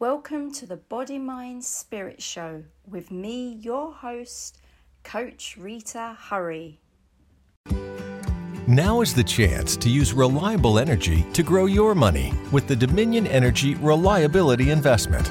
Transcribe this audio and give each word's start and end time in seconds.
Welcome 0.00 0.50
to 0.52 0.64
the 0.64 0.78
Body 0.78 1.18
Mind 1.18 1.62
Spirit 1.62 2.22
Show 2.22 2.64
with 2.88 3.10
me, 3.10 3.58
your 3.60 3.92
host, 3.92 4.56
Coach 5.04 5.58
Rita 5.60 6.16
Hurry. 6.18 6.80
Now 8.66 9.02
is 9.02 9.12
the 9.12 9.22
chance 9.22 9.76
to 9.76 9.90
use 9.90 10.14
reliable 10.14 10.78
energy 10.78 11.26
to 11.34 11.42
grow 11.42 11.66
your 11.66 11.94
money 11.94 12.32
with 12.50 12.66
the 12.66 12.74
Dominion 12.74 13.26
Energy 13.26 13.74
Reliability 13.74 14.70
Investment. 14.70 15.30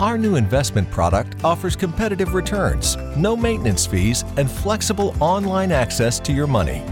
Our 0.00 0.18
new 0.18 0.34
investment 0.34 0.90
product 0.90 1.44
offers 1.44 1.76
competitive 1.76 2.34
returns, 2.34 2.96
no 3.16 3.36
maintenance 3.36 3.86
fees, 3.86 4.24
and 4.36 4.50
flexible 4.50 5.14
online 5.20 5.70
access 5.70 6.18
to 6.18 6.32
your 6.32 6.48
money. 6.48 6.82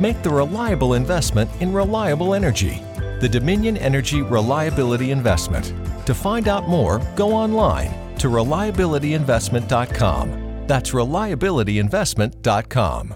Make 0.00 0.20
the 0.24 0.30
reliable 0.30 0.94
investment 0.94 1.48
in 1.60 1.72
reliable 1.72 2.34
energy. 2.34 2.82
The 3.20 3.28
Dominion 3.28 3.76
Energy 3.76 4.20
Reliability 4.20 5.12
Investment. 5.12 5.72
To 6.06 6.14
find 6.14 6.48
out 6.48 6.68
more, 6.68 7.00
go 7.14 7.32
online 7.32 8.16
to 8.18 8.28
reliabilityinvestment.com. 8.28 10.66
That's 10.66 10.90
reliabilityinvestment.com. 10.90 13.14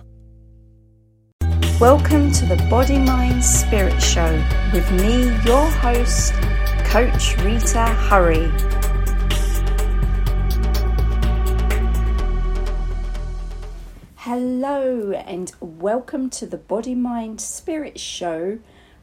Welcome 1.80 2.30
to 2.33 2.47
the 2.47 2.57
Body 2.71 2.99
Mind 2.99 3.45
Spirit 3.45 4.03
Show 4.03 4.43
with 4.73 4.91
me, 4.93 5.25
your 5.45 5.69
host, 5.69 6.33
Coach 6.85 7.37
Rita 7.39 7.87
Hurry. 7.87 8.51
Hello, 14.16 15.13
and 15.13 15.53
welcome 15.61 16.30
to 16.30 16.47
the 16.47 16.57
Body 16.57 16.95
Mind 16.95 17.41
Spirit 17.41 18.01
Show 18.01 18.59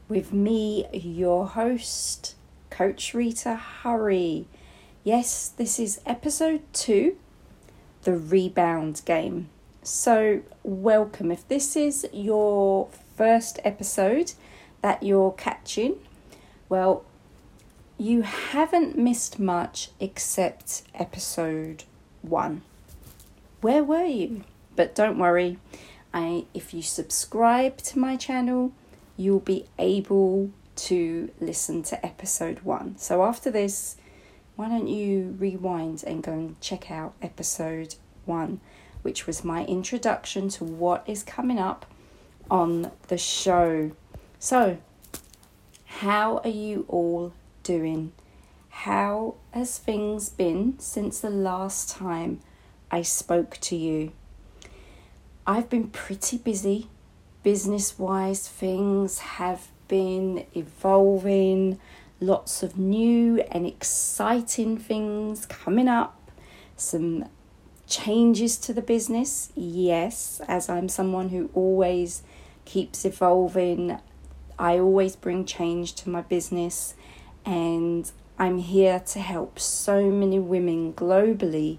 with 0.08 0.32
me, 0.32 0.86
your 0.92 1.46
host, 1.46 2.33
Coach 2.74 3.14
Rita 3.14 3.54
Hurry. 3.54 4.46
Yes, 5.04 5.48
this 5.48 5.78
is 5.78 6.00
episode 6.04 6.60
two, 6.72 7.16
the 8.02 8.16
rebound 8.16 9.00
game. 9.04 9.48
So, 9.84 10.42
welcome. 10.64 11.30
If 11.30 11.46
this 11.46 11.76
is 11.76 12.04
your 12.12 12.88
first 13.16 13.60
episode 13.62 14.32
that 14.82 15.04
you're 15.04 15.30
catching, 15.30 16.00
well, 16.68 17.04
you 17.96 18.22
haven't 18.22 18.98
missed 18.98 19.38
much 19.38 19.90
except 20.00 20.82
episode 20.96 21.84
one. 22.22 22.62
Where 23.60 23.84
were 23.84 24.06
you? 24.06 24.42
But 24.74 24.96
don't 24.96 25.16
worry, 25.16 25.58
I 26.12 26.46
if 26.52 26.74
you 26.74 26.82
subscribe 26.82 27.76
to 27.82 28.00
my 28.00 28.16
channel, 28.16 28.72
you'll 29.16 29.38
be 29.38 29.66
able 29.78 30.50
to 30.76 31.30
listen 31.40 31.82
to 31.84 32.04
episode 32.04 32.60
one. 32.60 32.96
So 32.98 33.22
after 33.24 33.50
this, 33.50 33.96
why 34.56 34.68
don't 34.68 34.88
you 34.88 35.36
rewind 35.38 36.04
and 36.06 36.22
go 36.22 36.32
and 36.32 36.60
check 36.60 36.90
out 36.90 37.14
episode 37.20 37.96
one, 38.24 38.60
which 39.02 39.26
was 39.26 39.44
my 39.44 39.64
introduction 39.64 40.48
to 40.50 40.64
what 40.64 41.04
is 41.06 41.22
coming 41.22 41.58
up 41.58 41.86
on 42.50 42.90
the 43.08 43.18
show. 43.18 43.92
So, 44.38 44.78
how 45.86 46.38
are 46.38 46.50
you 46.50 46.84
all 46.88 47.32
doing? 47.62 48.12
How 48.68 49.36
has 49.52 49.78
things 49.78 50.28
been 50.28 50.78
since 50.78 51.20
the 51.20 51.30
last 51.30 51.90
time 51.90 52.40
I 52.90 53.02
spoke 53.02 53.58
to 53.62 53.76
you? 53.76 54.12
I've 55.46 55.68
been 55.68 55.88
pretty 55.88 56.38
busy 56.38 56.88
business 57.44 57.98
wise, 57.98 58.48
things 58.48 59.18
have 59.18 59.68
evolving, 60.54 61.78
lots 62.20 62.62
of 62.62 62.78
new 62.78 63.40
and 63.50 63.66
exciting 63.66 64.76
things 64.78 65.46
coming 65.46 65.88
up, 65.88 66.30
some 66.76 67.28
changes 67.86 68.56
to 68.58 68.72
the 68.72 68.82
business. 68.82 69.52
Yes, 69.54 70.40
as 70.48 70.68
I'm 70.68 70.88
someone 70.88 71.28
who 71.28 71.50
always 71.54 72.22
keeps 72.64 73.04
evolving, 73.04 73.98
I 74.58 74.78
always 74.78 75.16
bring 75.16 75.44
change 75.44 75.94
to 75.96 76.08
my 76.08 76.22
business, 76.22 76.94
and 77.44 78.10
I'm 78.38 78.58
here 78.58 79.00
to 79.00 79.20
help 79.20 79.58
so 79.58 80.10
many 80.10 80.38
women 80.38 80.92
globally 80.92 81.78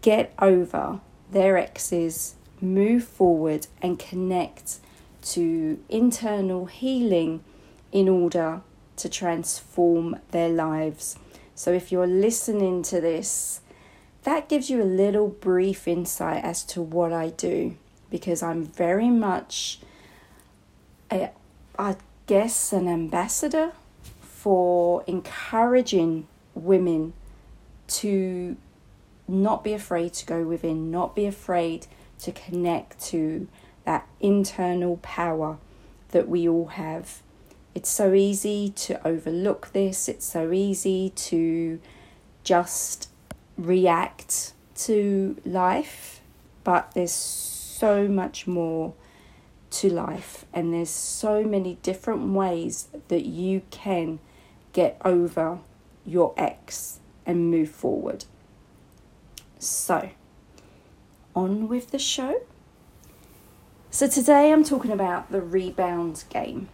get 0.00 0.32
over 0.38 1.00
their 1.30 1.56
exes, 1.56 2.34
move 2.60 3.04
forward, 3.04 3.66
and 3.80 3.98
connect 3.98 4.78
to 5.22 5.82
internal 5.88 6.66
healing 6.66 7.42
in 7.90 8.08
order 8.08 8.62
to 8.96 9.08
transform 9.08 10.18
their 10.30 10.48
lives. 10.48 11.16
So, 11.54 11.72
if 11.72 11.92
you're 11.92 12.06
listening 12.06 12.82
to 12.84 13.00
this, 13.00 13.60
that 14.24 14.48
gives 14.48 14.70
you 14.70 14.82
a 14.82 14.84
little 14.84 15.28
brief 15.28 15.88
insight 15.88 16.44
as 16.44 16.64
to 16.64 16.82
what 16.82 17.12
I 17.12 17.30
do 17.30 17.76
because 18.10 18.42
I'm 18.42 18.64
very 18.64 19.10
much, 19.10 19.80
a, 21.10 21.30
I 21.78 21.96
guess, 22.26 22.72
an 22.72 22.86
ambassador 22.86 23.72
for 24.20 25.02
encouraging 25.06 26.26
women 26.54 27.14
to 27.88 28.56
not 29.26 29.64
be 29.64 29.72
afraid 29.72 30.12
to 30.14 30.26
go 30.26 30.42
within, 30.42 30.90
not 30.90 31.16
be 31.16 31.26
afraid 31.26 31.86
to 32.20 32.32
connect 32.32 33.00
to 33.06 33.48
that 33.84 34.06
internal 34.20 34.98
power 35.02 35.58
that 36.10 36.28
we 36.28 36.48
all 36.48 36.66
have. 36.66 37.22
It's 37.74 37.88
so 37.88 38.14
easy 38.14 38.70
to 38.70 39.06
overlook 39.06 39.70
this, 39.72 40.08
it's 40.08 40.26
so 40.26 40.52
easy 40.52 41.10
to 41.10 41.80
just 42.44 43.08
react 43.56 44.52
to 44.74 45.36
life, 45.44 46.20
but 46.64 46.92
there's 46.94 47.12
so 47.12 48.06
much 48.08 48.46
more 48.46 48.94
to 49.70 49.88
life, 49.88 50.44
and 50.52 50.72
there's 50.72 50.90
so 50.90 51.42
many 51.44 51.78
different 51.82 52.32
ways 52.34 52.88
that 53.08 53.24
you 53.24 53.62
can 53.70 54.18
get 54.72 55.00
over 55.04 55.58
your 56.04 56.34
ex 56.36 57.00
and 57.24 57.50
move 57.50 57.70
forward. 57.70 58.24
So, 59.58 60.10
on 61.34 61.68
with 61.68 61.90
the 61.90 61.98
show. 61.98 62.42
So, 63.94 64.08
today 64.08 64.50
I'm 64.50 64.64
talking 64.64 64.90
about 64.90 65.30
the 65.30 65.42
rebound 65.42 66.24
game. 66.30 66.70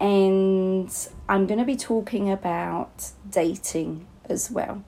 And 0.00 0.90
I'm 1.28 1.46
going 1.46 1.60
to 1.60 1.64
be 1.64 1.76
talking 1.76 2.28
about 2.28 3.12
dating 3.30 4.08
as 4.28 4.50
well. 4.50 4.82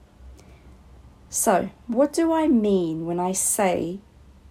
So, 1.31 1.71
what 1.87 2.13
do 2.13 2.33
I 2.33 2.49
mean 2.49 3.07
when 3.07 3.21
I 3.21 3.31
say 3.31 4.01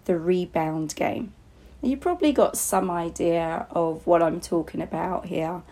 the 0.06 0.18
rebound 0.18 0.96
game? 0.96 1.34
You 1.82 1.98
probably 1.98 2.32
got 2.32 2.56
some 2.56 2.90
idea 2.90 3.68
of 3.72 4.08
what 4.08 4.24
I'm 4.24 4.40
talking 4.40 4.82
about 4.82 5.26
here. 5.26 5.64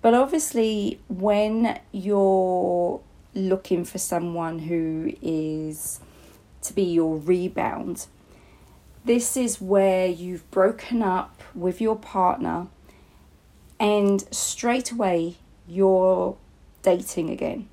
But 0.00 0.14
obviously, 0.14 0.98
when 1.08 1.78
you're 1.92 3.02
looking 3.34 3.84
for 3.84 3.98
someone 3.98 4.60
who 4.60 5.12
is 5.20 6.00
to 6.62 6.72
be 6.72 6.84
your 6.84 7.18
rebound, 7.18 8.06
this 9.06 9.36
is 9.36 9.60
where 9.60 10.08
you've 10.08 10.50
broken 10.50 11.00
up 11.00 11.40
with 11.54 11.80
your 11.80 11.96
partner 11.96 12.66
and 13.78 14.24
straight 14.34 14.90
away 14.90 15.36
you're 15.68 16.36
dating 16.82 17.30
again. 17.30 17.68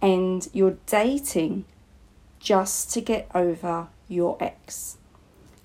And 0.00 0.48
you're 0.52 0.78
dating 0.86 1.64
just 2.40 2.92
to 2.94 3.00
get 3.00 3.30
over 3.32 3.86
your 4.08 4.36
ex. 4.40 4.98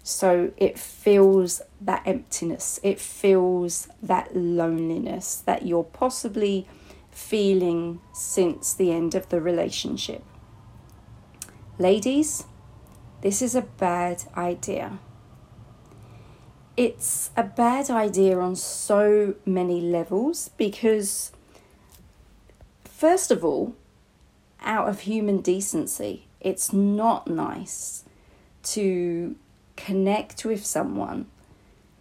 So 0.03 0.51
it 0.57 0.77
feels 0.77 1.61
that 1.81 2.03
emptiness, 2.05 2.79
it 2.83 2.99
feels 2.99 3.87
that 4.01 4.35
loneliness 4.35 5.35
that 5.45 5.65
you're 5.65 5.83
possibly 5.83 6.67
feeling 7.09 7.99
since 8.13 8.75
the 8.75 8.91
end 8.91 9.15
of 9.15 9.29
the 9.29 9.41
relationship. 9.41 10.23
Ladies, 11.79 12.45
this 13.21 13.41
is 13.41 13.55
a 13.55 13.61
bad 13.61 14.23
idea. 14.35 14.99
It's 16.75 17.31
a 17.35 17.43
bad 17.43 17.89
idea 17.89 18.37
on 18.39 18.55
so 18.55 19.35
many 19.45 19.81
levels 19.81 20.51
because, 20.57 21.31
first 22.83 23.31
of 23.31 23.43
all, 23.43 23.75
out 24.61 24.87
of 24.87 25.01
human 25.01 25.41
decency, 25.41 26.27
it's 26.39 26.71
not 26.71 27.27
nice 27.27 28.03
to 28.63 29.35
connect 29.75 30.45
with 30.45 30.65
someone, 30.65 31.27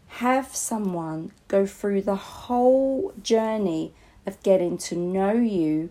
have 0.09 0.55
someone 0.55 1.31
go 1.49 1.65
through 1.65 2.03
the 2.03 2.17
whole 2.17 3.13
journey 3.23 3.93
of 4.27 4.43
getting 4.43 4.77
to 4.77 4.97
know 4.97 5.33
you 5.33 5.91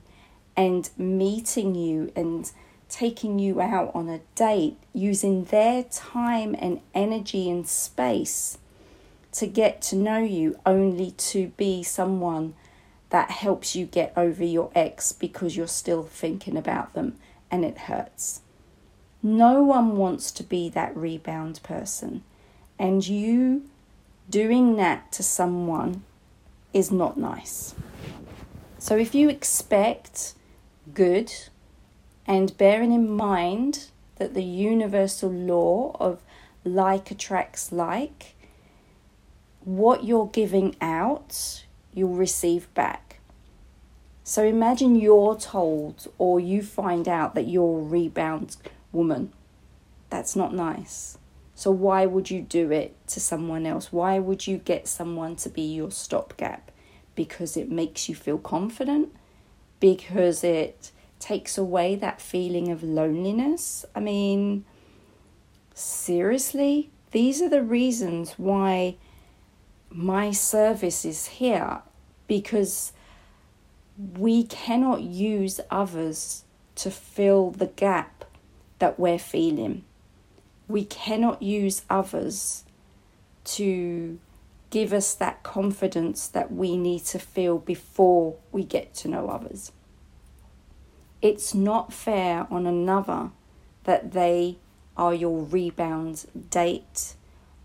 and 0.58 0.90
meeting 0.98 1.76
you 1.76 2.12
and 2.16 2.52
taking 2.90 3.40
you 3.40 3.62
out 3.62 3.92
on 3.94 4.10
a 4.10 4.20
date 4.36 4.78
using 4.94 5.46
their 5.46 5.84
time 5.84 6.56
and 6.60 6.82
energy 6.94 7.50
and 7.50 7.68
space 7.68 8.58
to 9.32 9.48
get 9.48 9.82
to 9.82 9.96
know 9.96 10.20
you 10.20 10.58
only 10.66 11.12
to 11.12 11.48
be 11.58 11.84
someone 11.84 12.54
that 13.10 13.32
helps 13.32 13.76
you 13.76 13.86
get 13.86 14.14
over 14.16 14.44
your 14.44 14.72
ex 14.76 15.12
because 15.12 15.56
you're 15.56 15.68
still 15.68 16.04
thinking 16.04 16.58
about 16.58 16.94
them 16.94 17.18
and 17.52 17.66
it 17.66 17.78
hurts. 17.78 18.42
No 19.22 19.64
one 19.64 19.98
wants 19.98 20.32
to 20.32 20.44
be 20.44 20.70
that 20.70 20.96
rebound 20.96 21.60
person. 21.64 22.24
And 22.78 23.08
you 23.08 23.64
doing 24.30 24.76
that 24.76 25.12
to 25.14 25.24
someone 25.24 26.04
is 26.74 26.92
not 26.92 27.18
nice. 27.18 27.74
So 28.78 28.98
if 28.98 29.16
you 29.16 29.30
expect 29.30 30.34
good 30.94 31.34
and 32.28 32.58
bearing 32.58 32.92
in 32.92 33.10
mind 33.10 33.90
that 34.18 34.34
the 34.34 34.44
universal 34.44 35.32
law 35.32 35.96
of 36.00 36.22
like 36.64 37.12
attracts 37.12 37.72
like, 37.72 38.36
what 39.64 40.04
you're 40.04 40.28
giving 40.28 40.76
out, 40.82 41.66
you'll 41.94 42.16
receive 42.16 42.72
back. 42.74 43.20
So 44.24 44.44
imagine 44.44 44.96
you're 44.96 45.36
told 45.36 46.08
or 46.18 46.40
you 46.40 46.64
find 46.64 47.08
out 47.08 47.36
that 47.36 47.48
you're 47.48 47.80
a 47.80 47.84
rebound 47.84 48.58
woman. 48.92 49.32
That's 50.10 50.36
not 50.36 50.54
nice. 50.54 51.18
So 51.54 51.72
why 51.72 52.06
would 52.06 52.32
you 52.32 52.42
do 52.42 52.72
it 52.72 52.96
to 53.08 53.20
someone 53.20 53.66
else? 53.66 53.94
Why 53.94 54.20
would 54.20 54.48
you 54.48 54.58
get 54.58 54.88
someone 54.88 55.36
to 55.38 55.50
be 55.50 55.62
your 55.62 55.92
stopgap? 55.92 56.72
Because 57.14 57.56
it 57.56 57.72
makes 57.72 58.10
you 58.10 58.16
feel 58.16 58.38
confident? 58.38 59.16
Because 59.80 60.44
it 60.44 60.92
takes 61.26 61.58
away 61.58 61.96
that 61.96 62.22
feeling 62.22 62.72
of 62.72 62.84
loneliness? 62.84 63.86
I 63.96 64.00
mean, 64.00 64.66
seriously? 65.74 66.90
These 67.12 67.42
are 67.42 67.50
the 67.50 67.64
reasons 67.64 68.34
why 68.38 68.96
my 69.90 70.32
service 70.32 71.06
is 71.06 71.28
here 71.28 71.82
because 72.28 72.92
we 74.18 74.44
cannot 74.44 75.02
use 75.02 75.60
others 75.72 76.44
to 76.76 76.92
fill 76.92 77.52
the 77.52 77.68
gap 77.68 78.26
that 78.80 79.00
we're 79.00 79.20
feeling 79.20 79.84
we 80.68 80.84
cannot 80.86 81.42
use 81.42 81.84
others 81.90 82.64
to 83.44 84.20
give 84.70 84.92
us 84.92 85.14
that 85.16 85.44
confidence 85.44 86.28
that 86.28 86.52
we 86.52 86.76
need 86.76 87.06
to 87.06 87.20
feel 87.20 87.60
before 87.60 88.36
we 88.52 88.64
get 88.64 88.94
to 88.96 89.08
know 89.08 89.30
others. 89.30 89.72
It's 91.26 91.56
not 91.56 91.92
fair 91.92 92.46
on 92.52 92.68
another 92.68 93.32
that 93.86 94.12
they 94.12 94.58
are 94.96 95.12
your 95.12 95.42
rebound 95.42 96.28
date 96.52 97.16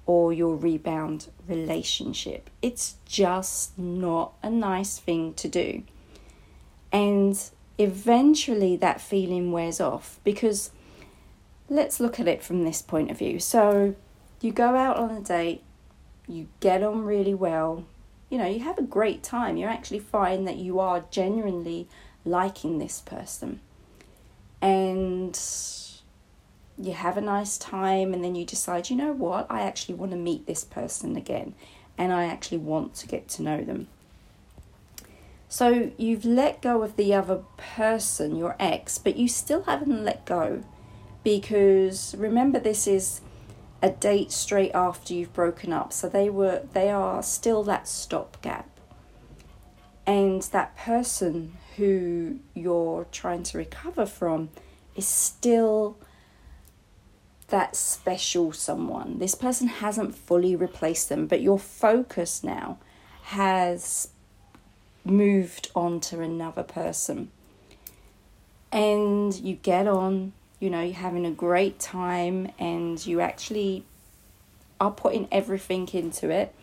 or 0.06 0.32
your 0.32 0.56
rebound 0.56 1.28
relationship. 1.46 2.48
It's 2.62 2.94
just 3.04 3.78
not 3.78 4.32
a 4.42 4.48
nice 4.48 4.96
thing 4.96 5.34
to 5.34 5.46
do. 5.46 5.82
And 6.90 7.38
eventually 7.76 8.76
that 8.76 8.98
feeling 8.98 9.52
wears 9.52 9.78
off 9.78 10.20
because 10.24 10.70
let's 11.68 12.00
look 12.00 12.18
at 12.18 12.26
it 12.26 12.42
from 12.42 12.64
this 12.64 12.80
point 12.80 13.10
of 13.10 13.18
view. 13.18 13.38
So, 13.38 13.94
you 14.40 14.52
go 14.52 14.74
out 14.74 14.96
on 14.96 15.10
a 15.10 15.20
date, 15.20 15.62
you 16.26 16.48
get 16.60 16.82
on 16.82 17.04
really 17.04 17.34
well, 17.34 17.84
you 18.30 18.38
know, 18.38 18.46
you 18.46 18.60
have 18.60 18.78
a 18.78 18.82
great 18.82 19.22
time. 19.22 19.58
You 19.58 19.66
actually 19.66 19.98
find 19.98 20.48
that 20.48 20.56
you 20.56 20.80
are 20.80 21.04
genuinely 21.10 21.88
liking 22.24 22.78
this 22.78 23.00
person. 23.00 23.60
And 24.62 25.38
you 26.78 26.92
have 26.92 27.16
a 27.16 27.22
nice 27.22 27.58
time, 27.58 28.12
and 28.12 28.22
then 28.22 28.34
you 28.34 28.44
decide, 28.44 28.90
you 28.90 28.96
know 28.96 29.12
what, 29.12 29.46
I 29.50 29.62
actually 29.62 29.94
want 29.94 30.12
to 30.12 30.18
meet 30.18 30.46
this 30.46 30.64
person 30.64 31.16
again, 31.16 31.54
and 31.98 32.12
I 32.12 32.24
actually 32.24 32.58
want 32.58 32.94
to 32.96 33.06
get 33.06 33.28
to 33.30 33.42
know 33.42 33.62
them. 33.62 33.88
So 35.48 35.90
you've 35.96 36.24
let 36.24 36.62
go 36.62 36.82
of 36.82 36.96
the 36.96 37.12
other 37.14 37.42
person, 37.56 38.36
your 38.36 38.54
ex, 38.60 38.98
but 38.98 39.16
you 39.16 39.26
still 39.26 39.64
haven't 39.64 40.04
let 40.04 40.24
go 40.24 40.62
because 41.22 42.14
remember 42.16 42.58
this 42.58 42.86
is 42.86 43.20
a 43.82 43.90
date 43.90 44.30
straight 44.30 44.72
after 44.74 45.14
you've 45.14 45.32
broken 45.32 45.72
up 45.72 45.92
so 45.92 46.08
they 46.08 46.28
were 46.28 46.62
they 46.72 46.90
are 46.90 47.22
still 47.22 47.62
that 47.64 47.88
stopgap 47.88 48.68
and 50.06 50.42
that 50.44 50.76
person 50.76 51.56
who 51.76 52.38
you're 52.54 53.06
trying 53.12 53.42
to 53.42 53.58
recover 53.58 54.06
from 54.06 54.50
is 54.96 55.06
still 55.06 55.96
that 57.48 57.74
special 57.74 58.52
someone 58.52 59.18
this 59.18 59.34
person 59.34 59.66
hasn't 59.66 60.14
fully 60.14 60.54
replaced 60.54 61.08
them 61.08 61.26
but 61.26 61.40
your 61.40 61.58
focus 61.58 62.44
now 62.44 62.78
has 63.22 64.08
moved 65.04 65.70
on 65.74 65.98
to 65.98 66.20
another 66.20 66.62
person 66.62 67.30
and 68.70 69.34
you 69.40 69.54
get 69.56 69.88
on 69.88 70.32
you 70.60 70.68
know, 70.68 70.82
you're 70.82 70.94
having 70.94 71.24
a 71.24 71.30
great 71.30 71.78
time 71.78 72.52
and 72.58 73.04
you 73.04 73.20
actually 73.20 73.84
are 74.78 74.90
putting 74.90 75.26
everything 75.32 75.88
into 75.92 76.30
it. 76.30 76.54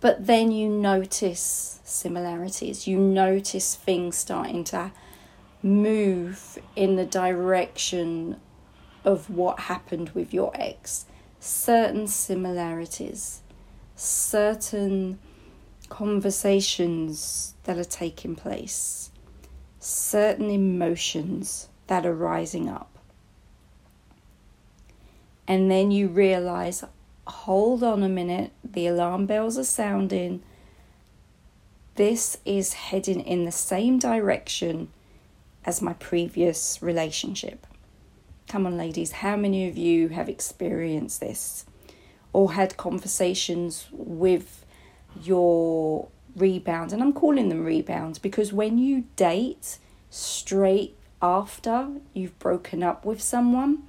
But 0.00 0.26
then 0.26 0.52
you 0.52 0.68
notice 0.68 1.80
similarities, 1.84 2.86
you 2.86 2.98
notice 2.98 3.74
things 3.74 4.16
starting 4.16 4.62
to 4.64 4.92
move 5.62 6.58
in 6.76 6.96
the 6.96 7.06
direction 7.06 8.40
of 9.04 9.28
what 9.28 9.60
happened 9.60 10.10
with 10.10 10.32
your 10.32 10.52
ex. 10.54 11.06
Certain 11.40 12.06
similarities, 12.06 13.42
certain 13.96 15.18
conversations 15.88 17.54
that 17.64 17.78
are 17.78 17.84
taking 17.84 18.36
place, 18.36 19.10
certain 19.80 20.50
emotions 20.50 21.68
that 21.86 22.04
are 22.06 22.14
rising 22.14 22.68
up. 22.68 22.98
And 25.46 25.70
then 25.70 25.90
you 25.90 26.08
realize, 26.08 26.84
hold 27.28 27.82
on 27.82 28.02
a 28.02 28.08
minute, 28.08 28.52
the 28.64 28.86
alarm 28.86 29.26
bells 29.26 29.58
are 29.58 29.64
sounding. 29.64 30.42
This 31.94 32.38
is 32.44 32.72
heading 32.74 33.20
in 33.20 33.44
the 33.44 33.52
same 33.52 33.98
direction 33.98 34.88
as 35.64 35.82
my 35.82 35.92
previous 35.94 36.82
relationship. 36.82 37.66
Come 38.48 38.66
on, 38.66 38.78
ladies, 38.78 39.12
how 39.12 39.36
many 39.36 39.68
of 39.68 39.76
you 39.76 40.08
have 40.08 40.28
experienced 40.28 41.20
this 41.20 41.66
or 42.32 42.52
had 42.52 42.76
conversations 42.76 43.88
with 43.92 44.64
your 45.20 46.08
rebound? 46.34 46.92
And 46.92 47.02
I'm 47.02 47.12
calling 47.12 47.50
them 47.50 47.64
rebounds 47.64 48.18
because 48.18 48.52
when 48.52 48.78
you 48.78 49.04
date 49.16 49.78
straight 50.08 50.96
after 51.20 51.88
you've 52.14 52.38
broken 52.38 52.82
up 52.82 53.04
with 53.04 53.20
someone, 53.20 53.87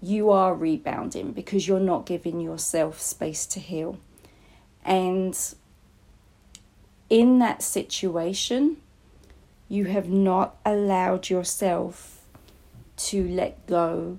you 0.00 0.30
are 0.30 0.54
rebounding 0.54 1.32
because 1.32 1.66
you're 1.66 1.80
not 1.80 2.06
giving 2.06 2.40
yourself 2.40 3.00
space 3.00 3.46
to 3.46 3.60
heal. 3.60 3.98
And 4.84 5.36
in 7.10 7.38
that 7.40 7.62
situation, 7.62 8.78
you 9.68 9.86
have 9.86 10.08
not 10.08 10.56
allowed 10.64 11.28
yourself 11.28 12.22
to 12.96 13.26
let 13.28 13.66
go 13.66 14.18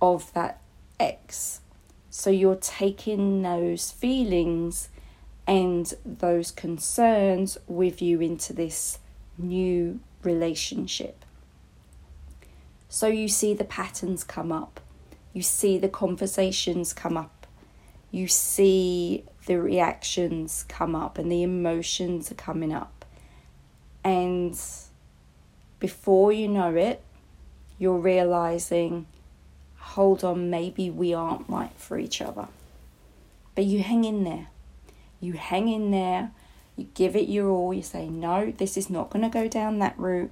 of 0.00 0.32
that 0.34 0.60
ex. 1.00 1.60
So 2.10 2.30
you're 2.30 2.56
taking 2.56 3.42
those 3.42 3.90
feelings 3.90 4.88
and 5.46 5.92
those 6.04 6.50
concerns 6.50 7.58
with 7.66 8.00
you 8.02 8.20
into 8.20 8.52
this 8.52 8.98
new 9.38 10.00
relationship. 10.22 11.24
So 12.88 13.08
you 13.08 13.28
see 13.28 13.54
the 13.54 13.64
patterns 13.64 14.24
come 14.24 14.50
up, 14.50 14.80
you 15.36 15.42
see 15.42 15.76
the 15.76 15.88
conversations 15.90 16.94
come 16.94 17.14
up, 17.14 17.46
you 18.10 18.26
see 18.26 19.22
the 19.44 19.60
reactions 19.60 20.64
come 20.66 20.94
up, 20.94 21.18
and 21.18 21.30
the 21.30 21.42
emotions 21.42 22.32
are 22.32 22.36
coming 22.36 22.72
up. 22.72 23.04
And 24.02 24.58
before 25.78 26.32
you 26.32 26.48
know 26.48 26.74
it, 26.74 27.02
you're 27.78 27.98
realizing, 27.98 29.04
hold 29.76 30.24
on, 30.24 30.48
maybe 30.48 30.88
we 30.88 31.12
aren't 31.12 31.46
right 31.50 31.76
for 31.76 31.98
each 31.98 32.22
other. 32.22 32.48
But 33.54 33.66
you 33.66 33.82
hang 33.82 34.04
in 34.04 34.24
there. 34.24 34.46
You 35.20 35.34
hang 35.34 35.68
in 35.68 35.90
there 35.90 36.30
you 36.76 36.88
give 36.94 37.14
it 37.14 37.28
your 37.28 37.50
all, 37.50 37.74
you 37.74 37.82
say, 37.82 38.08
no, 38.08 38.52
this 38.52 38.78
is 38.78 38.88
not 38.88 39.10
going 39.10 39.22
to 39.22 39.30
go 39.30 39.48
down 39.48 39.80
that 39.80 39.98
route, 39.98 40.30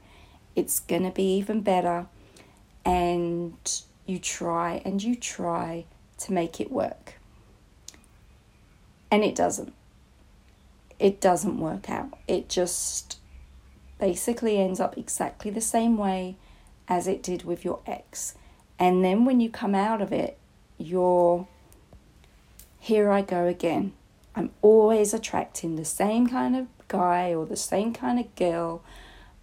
it's 0.56 0.80
going 0.80 1.02
to 1.02 1.11
be 1.11 1.37
even 1.37 1.62
better. 1.62 2.06
And 2.84 3.82
you 4.06 4.18
try 4.18 4.82
and 4.84 5.02
you 5.02 5.14
try 5.14 5.84
to 6.18 6.32
make 6.32 6.61
it 6.61 6.70
work. 6.70 7.14
And 9.11 9.23
it 9.25 9.34
doesn't. 9.34 9.73
It 10.99 11.20
doesn't 11.20 11.58
work 11.58 11.90
out. 11.90 12.16
It 12.26 12.49
just 12.49 13.18
basically 13.99 14.58
ends 14.58 14.80
up 14.80 14.96
exactly 14.96 15.50
the 15.50 15.61
same 15.61 15.96
way 15.96 16.37
as 16.88 17.06
it 17.06 17.23
did 17.23 17.44
with 17.44 17.64
your 17.64 17.80
ex. 17.87 18.34
And 18.78 19.04
then 19.04 19.25
when 19.25 19.40
you 19.40 19.50
come 19.50 19.75
out 19.75 20.02
of 20.02 20.12
it, 20.12 20.38
you're 20.78 21.46
here 22.80 23.11
I 23.11 23.23
go 23.23 23.46
again 23.46 23.92
I'm 24.37 24.50
always 24.62 25.14
attracting 25.14 25.76
the 25.76 25.84
same 25.84 26.26
kind 26.26 26.56
of 26.56 26.66
guy 26.88 27.32
or 27.32 27.46
the 27.46 27.56
same 27.56 27.92
kind 27.92 28.18
of 28.18 28.34
girl 28.34 28.82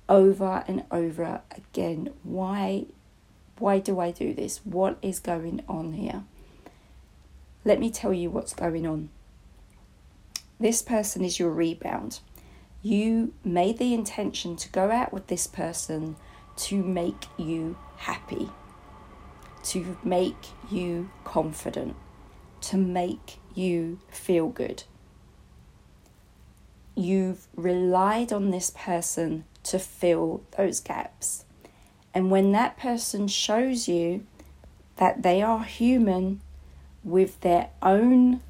over 0.10 0.66
and 0.68 0.84
over 0.92 1.42
again. 1.56 2.10
Why 2.24 2.88
why 3.62 3.80
do 3.80 4.00
I 4.00 4.12
do 4.12 4.34
this? 4.34 4.60
What 4.66 4.98
is 5.02 5.20
going 5.20 5.64
on 5.70 5.94
here? 5.94 6.24
Let 7.64 7.80
me 7.80 7.92
tell 7.92 8.14
you 8.14 8.30
what's 8.30 8.54
going 8.54 8.88
on. 8.88 9.10
This 10.60 10.82
person 10.82 11.24
is 11.24 11.40
your 11.40 11.52
rebound. 11.52 12.20
You 12.82 13.34
made 13.44 13.78
the 13.78 13.94
intention 13.94 14.56
to 14.58 14.70
go 14.70 14.90
out 14.90 15.14
with 15.14 15.28
this 15.28 15.46
person 15.46 16.16
to 16.58 16.84
make 16.84 17.26
you 17.38 17.78
happy, 17.98 18.50
to 19.66 19.98
make 20.04 20.48
you 20.72 21.12
confident, 21.24 21.96
to 22.62 22.78
make 22.78 23.38
you 23.54 24.00
feel 24.10 24.50
good. 24.50 24.84
You've 26.96 27.48
relied 27.56 28.34
on 28.34 28.50
this 28.50 28.72
person 28.76 29.46
to 29.64 29.78
fill 29.80 30.44
those 30.58 30.80
gaps. 30.80 31.46
And 32.14 32.30
when 32.30 32.52
that 32.52 32.78
person 32.78 33.28
shows 33.28 33.88
you 33.88 34.26
that 34.98 35.24
they 35.24 35.42
are 35.42 35.64
human 35.64 36.42
with 37.04 37.42
their 37.42 37.70
own 37.82 38.42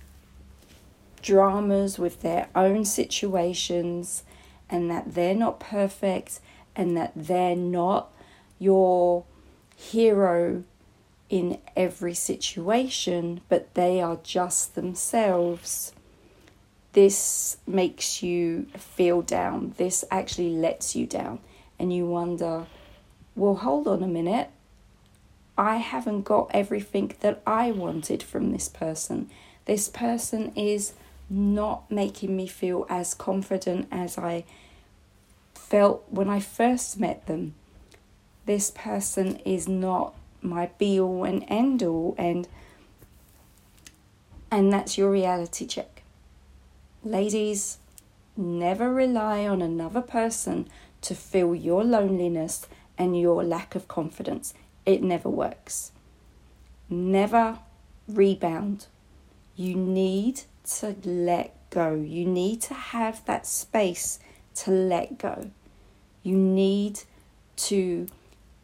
dramas, 1.21 1.99
with 1.99 2.21
their 2.21 2.49
own 2.55 2.85
situations, 2.85 4.23
and 4.69 4.89
that 4.89 5.13
they're 5.13 5.35
not 5.35 5.59
perfect 5.59 6.39
and 6.75 6.95
that 6.97 7.11
they're 7.15 7.55
not 7.55 8.11
your 8.57 9.25
hero 9.75 10.63
in 11.29 11.57
every 11.75 12.13
situation, 12.13 13.41
but 13.49 13.73
they 13.73 14.01
are 14.01 14.17
just 14.23 14.75
themselves. 14.75 15.93
This 16.93 17.57
makes 17.65 18.21
you 18.21 18.67
feel 18.77 19.21
down. 19.21 19.73
This 19.77 20.03
actually 20.11 20.49
lets 20.49 20.95
you 20.95 21.05
down. 21.05 21.39
And 21.79 21.93
you 21.93 22.05
wonder, 22.05 22.67
well, 23.35 23.55
hold 23.55 23.87
on 23.87 24.03
a 24.03 24.07
minute. 24.07 24.49
I 25.57 25.77
haven't 25.77 26.23
got 26.23 26.49
everything 26.53 27.13
that 27.21 27.41
I 27.45 27.71
wanted 27.71 28.23
from 28.23 28.51
this 28.51 28.67
person. 28.67 29.29
This 29.65 29.89
person 29.89 30.51
is 30.55 30.93
not 31.29 31.89
making 31.89 32.35
me 32.35 32.47
feel 32.47 32.85
as 32.89 33.13
confident 33.13 33.87
as 33.91 34.17
I 34.17 34.43
felt 35.53 36.03
when 36.09 36.29
I 36.29 36.39
first 36.39 36.99
met 36.99 37.27
them. 37.27 37.53
This 38.45 38.71
person 38.71 39.37
is 39.45 39.67
not 39.67 40.13
my 40.41 40.71
be 40.77 40.99
all 40.99 41.23
and 41.23 41.45
end 41.47 41.83
all 41.83 42.15
and 42.17 42.47
and 44.49 44.73
that's 44.73 44.97
your 44.97 45.09
reality 45.09 45.65
check. 45.65 46.03
Ladies, 47.03 47.77
never 48.35 48.93
rely 48.93 49.47
on 49.47 49.61
another 49.61 50.01
person 50.01 50.67
to 51.01 51.15
fill 51.15 51.55
your 51.55 51.85
loneliness 51.85 52.67
and 53.01 53.19
your 53.19 53.43
lack 53.43 53.73
of 53.73 53.87
confidence. 53.87 54.53
It 54.85 55.01
never 55.01 55.27
works. 55.27 55.91
Never 56.87 57.57
rebound. 58.07 58.85
You 59.55 59.75
need 59.75 60.41
to 60.77 60.95
let 61.03 61.55
go. 61.71 61.95
You 61.95 62.25
need 62.25 62.61
to 62.63 62.75
have 62.75 63.25
that 63.25 63.47
space 63.47 64.19
to 64.55 64.69
let 64.69 65.17
go. 65.17 65.49
You 66.21 66.35
need 66.35 66.99
to 67.71 68.07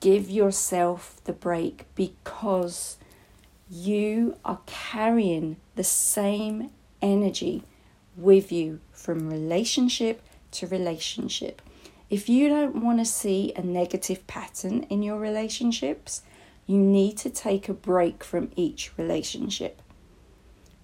give 0.01 0.29
yourself 0.29 1.19
the 1.23 1.33
break 1.33 1.85
because 1.95 2.97
you 3.71 4.37
are 4.45 4.59
carrying 4.67 5.57
the 5.75 5.83
same 5.83 6.69
energy 7.01 7.63
with 8.15 8.51
you 8.51 8.81
from 8.91 9.31
relationship 9.31 10.21
to 10.51 10.67
relationship. 10.67 11.59
If 12.09 12.29
you 12.29 12.47
don't 12.47 12.83
want 12.83 12.99
to 12.99 13.05
see 13.05 13.51
a 13.55 13.61
negative 13.61 14.25
pattern 14.27 14.83
in 14.83 15.03
your 15.03 15.19
relationships, 15.19 16.21
you 16.65 16.77
need 16.77 17.17
to 17.17 17.29
take 17.29 17.67
a 17.67 17.73
break 17.73 18.23
from 18.23 18.51
each 18.55 18.91
relationship 18.97 19.81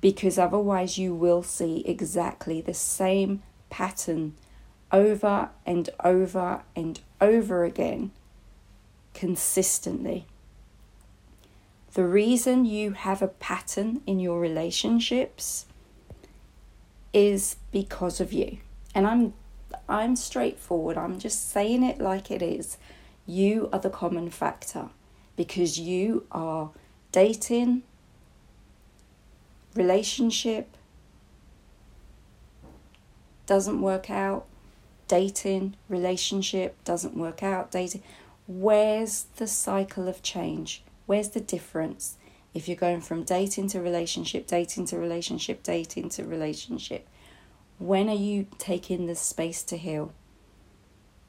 because 0.01 0.38
otherwise 0.38 0.98
you 0.98 1.15
will 1.15 1.44
see 1.44 1.82
exactly 1.86 2.60
the 2.60 2.74
same 2.74 3.42
pattern 3.70 4.34
over 4.92 5.50
and 5.65 5.89
over 6.03 6.63
and 6.75 7.00
over 7.22 7.63
again 7.63 8.12
consistently. 9.13 10.25
The 11.94 12.06
reason 12.06 12.65
you 12.65 12.92
have 12.92 13.22
a 13.22 13.27
pattern 13.27 14.01
in 14.06 14.20
your 14.20 14.39
relationships 14.42 15.68
is 17.13 17.56
because 17.72 18.20
of 18.20 18.34
you. 18.34 18.58
And 18.94 19.08
I'm 19.08 19.34
I'm 19.88 20.16
straightforward. 20.16 20.98
I'm 20.98 21.20
just 21.20 21.52
saying 21.52 21.84
it 21.84 22.00
like 22.00 22.32
it 22.32 22.42
is. 22.42 22.78
You 23.25 23.70
are 23.72 23.80
the 23.80 23.90
common 23.90 24.30
factor 24.30 24.90
because 25.36 25.80
you 25.80 26.25
are 26.32 26.72
dating, 27.12 27.84
relationship 29.75 30.75
doesn't 33.46 33.82
work 33.82 34.10
out, 34.10 34.46
dating, 35.08 35.75
relationship 35.90 36.82
doesn't 36.84 37.16
work 37.16 37.44
out, 37.44 37.72
dating. 37.72 38.04
Where's 38.48 39.25
the 39.36 39.48
cycle 39.48 40.08
of 40.08 40.22
change? 40.22 40.84
Where's 41.06 41.30
the 41.30 41.40
difference? 41.40 42.18
If 42.54 42.68
you're 42.68 42.78
going 42.78 43.02
from 43.02 43.24
dating 43.24 43.70
to 43.70 43.82
relationship, 43.82 44.48
dating 44.48 44.86
to 44.88 44.98
relationship, 44.98 45.63
dating 45.63 46.10
to 46.10 46.24
relationship, 46.24 47.08
when 47.84 48.08
are 48.08 48.16
you 48.16 48.48
taking 48.58 49.08
the 49.08 49.16
space 49.16 49.62
to 49.62 49.75
heal? 49.75 50.13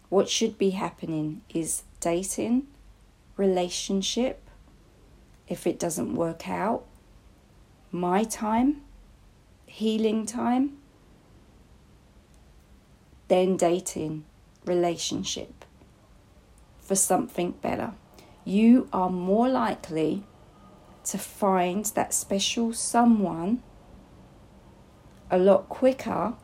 What 0.08 0.28
should 0.28 0.56
be 0.56 0.70
happening 0.70 1.42
is 1.52 1.82
dating, 1.98 2.68
relationship. 3.36 4.40
If 5.48 5.66
it 5.66 5.80
doesn't 5.80 6.14
work 6.14 6.48
out, 6.48 6.84
my 7.90 8.22
time, 8.22 8.82
healing 9.66 10.26
time, 10.26 10.76
then 13.26 13.56
dating, 13.56 14.24
relationship 14.64 15.64
for 16.78 16.94
something 16.94 17.50
better. 17.62 17.94
You 18.44 18.88
are 18.92 19.10
more 19.10 19.48
likely 19.48 20.22
to 21.06 21.18
find 21.18 21.84
that 21.96 22.14
special 22.14 22.72
someone 22.72 23.60
a 25.32 25.38
lot 25.38 25.68
quicker 25.68 26.34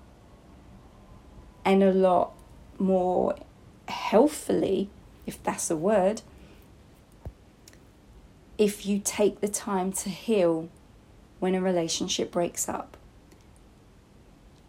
and 1.64 1.82
a 1.82 1.92
lot 1.92 2.32
more 2.78 3.36
healthfully, 3.88 4.88
if 5.26 5.42
that's 5.42 5.70
a 5.70 5.76
word, 5.76 6.22
if 8.58 8.84
you 8.84 9.00
take 9.02 9.40
the 9.40 9.48
time 9.48 9.92
to 9.92 10.10
heal 10.10 10.68
when 11.38 11.54
a 11.54 11.60
relationship 11.60 12.30
breaks 12.30 12.68
up. 12.68 12.96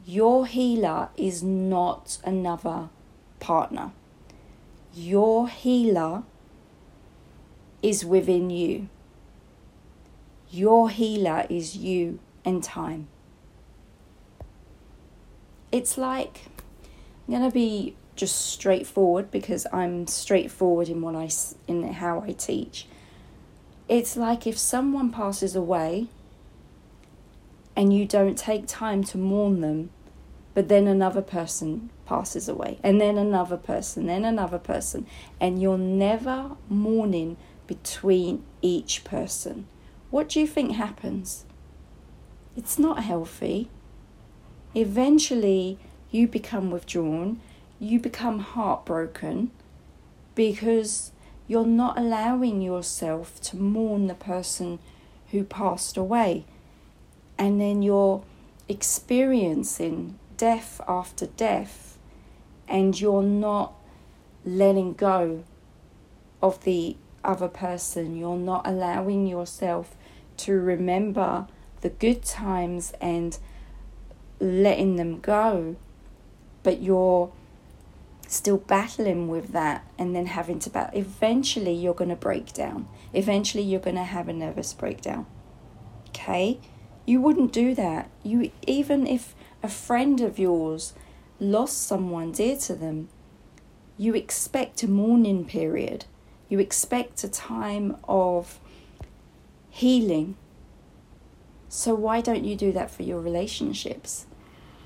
Your 0.05 0.47
healer 0.47 1.09
is 1.15 1.43
not 1.43 2.17
another 2.23 2.89
partner. 3.39 3.91
Your 4.93 5.47
healer 5.47 6.23
is 7.83 8.03
within 8.03 8.49
you. 8.49 8.87
Your 10.49 10.89
healer 10.89 11.45
is 11.49 11.75
you 11.77 12.19
and 12.43 12.63
time. 12.63 13.07
It's 15.71 15.97
like, 15.97 16.45
I'm 17.31 17.39
going 17.39 17.49
to 17.49 17.53
be 17.53 17.95
just 18.17 18.35
straightforward 18.47 19.31
because 19.31 19.65
I'm 19.71 20.05
straightforward 20.05 20.89
in 20.89 21.01
what 21.01 21.15
I 21.15 21.29
in 21.65 21.93
how 21.93 22.19
I 22.19 22.33
teach. 22.33 22.87
It's 23.87 24.17
like 24.17 24.45
if 24.45 24.57
someone 24.57 25.11
passes 25.11 25.55
away 25.55 26.07
and 27.73 27.93
you 27.93 28.05
don't 28.05 28.37
take 28.37 28.67
time 28.67 29.01
to 29.05 29.17
mourn 29.17 29.61
them, 29.61 29.91
but 30.53 30.67
then 30.67 30.87
another 30.87 31.21
person 31.21 31.89
passes 32.05 32.49
away, 32.49 32.79
and 32.83 32.99
then 32.99 33.17
another 33.17 33.55
person, 33.55 34.07
then 34.07 34.25
another 34.25 34.59
person, 34.59 35.07
and 35.39 35.61
you're 35.61 35.77
never 35.77 36.57
mourning 36.67 37.37
between 37.65 38.43
each 38.61 39.05
person. 39.05 39.67
What 40.09 40.27
do 40.27 40.41
you 40.41 40.47
think 40.47 40.73
happens? 40.73 41.45
It's 42.57 42.77
not 42.77 43.05
healthy. 43.05 43.69
Eventually, 44.75 45.79
you 46.11 46.27
become 46.27 46.69
withdrawn, 46.69 47.39
you 47.79 47.99
become 47.99 48.39
heartbroken 48.39 49.49
because 50.35 51.11
you're 51.47 51.65
not 51.65 51.97
allowing 51.97 52.61
yourself 52.61 53.41
to 53.41 53.57
mourn 53.57 54.07
the 54.07 54.13
person 54.13 54.79
who 55.31 55.43
passed 55.43 55.97
away. 55.97 56.45
And 57.37 57.59
then 57.59 57.81
you're 57.81 58.23
experiencing 58.69 60.19
death 60.37 60.79
after 60.87 61.25
death, 61.25 61.97
and 62.67 62.99
you're 62.99 63.23
not 63.23 63.73
letting 64.45 64.93
go 64.93 65.43
of 66.41 66.63
the 66.63 66.97
other 67.23 67.47
person, 67.47 68.17
you're 68.17 68.37
not 68.37 68.65
allowing 68.65 69.27
yourself 69.27 69.95
to 70.37 70.53
remember 70.53 71.47
the 71.81 71.89
good 71.89 72.23
times 72.23 72.93
and 73.01 73.37
letting 74.39 74.95
them 74.95 75.19
go, 75.19 75.75
but 76.63 76.81
you're 76.81 77.31
still 78.27 78.57
battling 78.57 79.27
with 79.27 79.51
that 79.51 79.85
and 79.97 80.15
then 80.15 80.27
having 80.27 80.59
to 80.59 80.69
battle. 80.69 80.97
Eventually, 80.99 81.73
you're 81.73 81.93
going 81.93 82.09
to 82.09 82.15
break 82.15 82.53
down. 82.53 82.87
Eventually, 83.13 83.63
you're 83.63 83.79
going 83.79 83.95
to 83.95 84.03
have 84.03 84.29
a 84.29 84.33
nervous 84.33 84.73
breakdown. 84.73 85.25
Okay? 86.09 86.59
You 87.05 87.21
wouldn't 87.21 87.51
do 87.51 87.75
that. 87.75 88.09
You 88.23 88.51
even 88.67 89.07
if 89.07 89.35
a 89.63 89.67
friend 89.67 90.21
of 90.21 90.39
yours 90.39 90.93
lost 91.39 91.83
someone 91.83 92.31
dear 92.31 92.55
to 92.57 92.75
them, 92.75 93.09
you 93.97 94.13
expect 94.13 94.83
a 94.83 94.87
mourning 94.87 95.45
period. 95.45 96.05
You 96.47 96.59
expect 96.59 97.23
a 97.23 97.29
time 97.29 97.97
of 98.07 98.59
healing. 99.69 100.35
So 101.69 101.95
why 101.95 102.21
don't 102.21 102.43
you 102.43 102.55
do 102.55 102.71
that 102.73 102.91
for 102.91 103.03
your 103.03 103.19
relationships? 103.19 104.25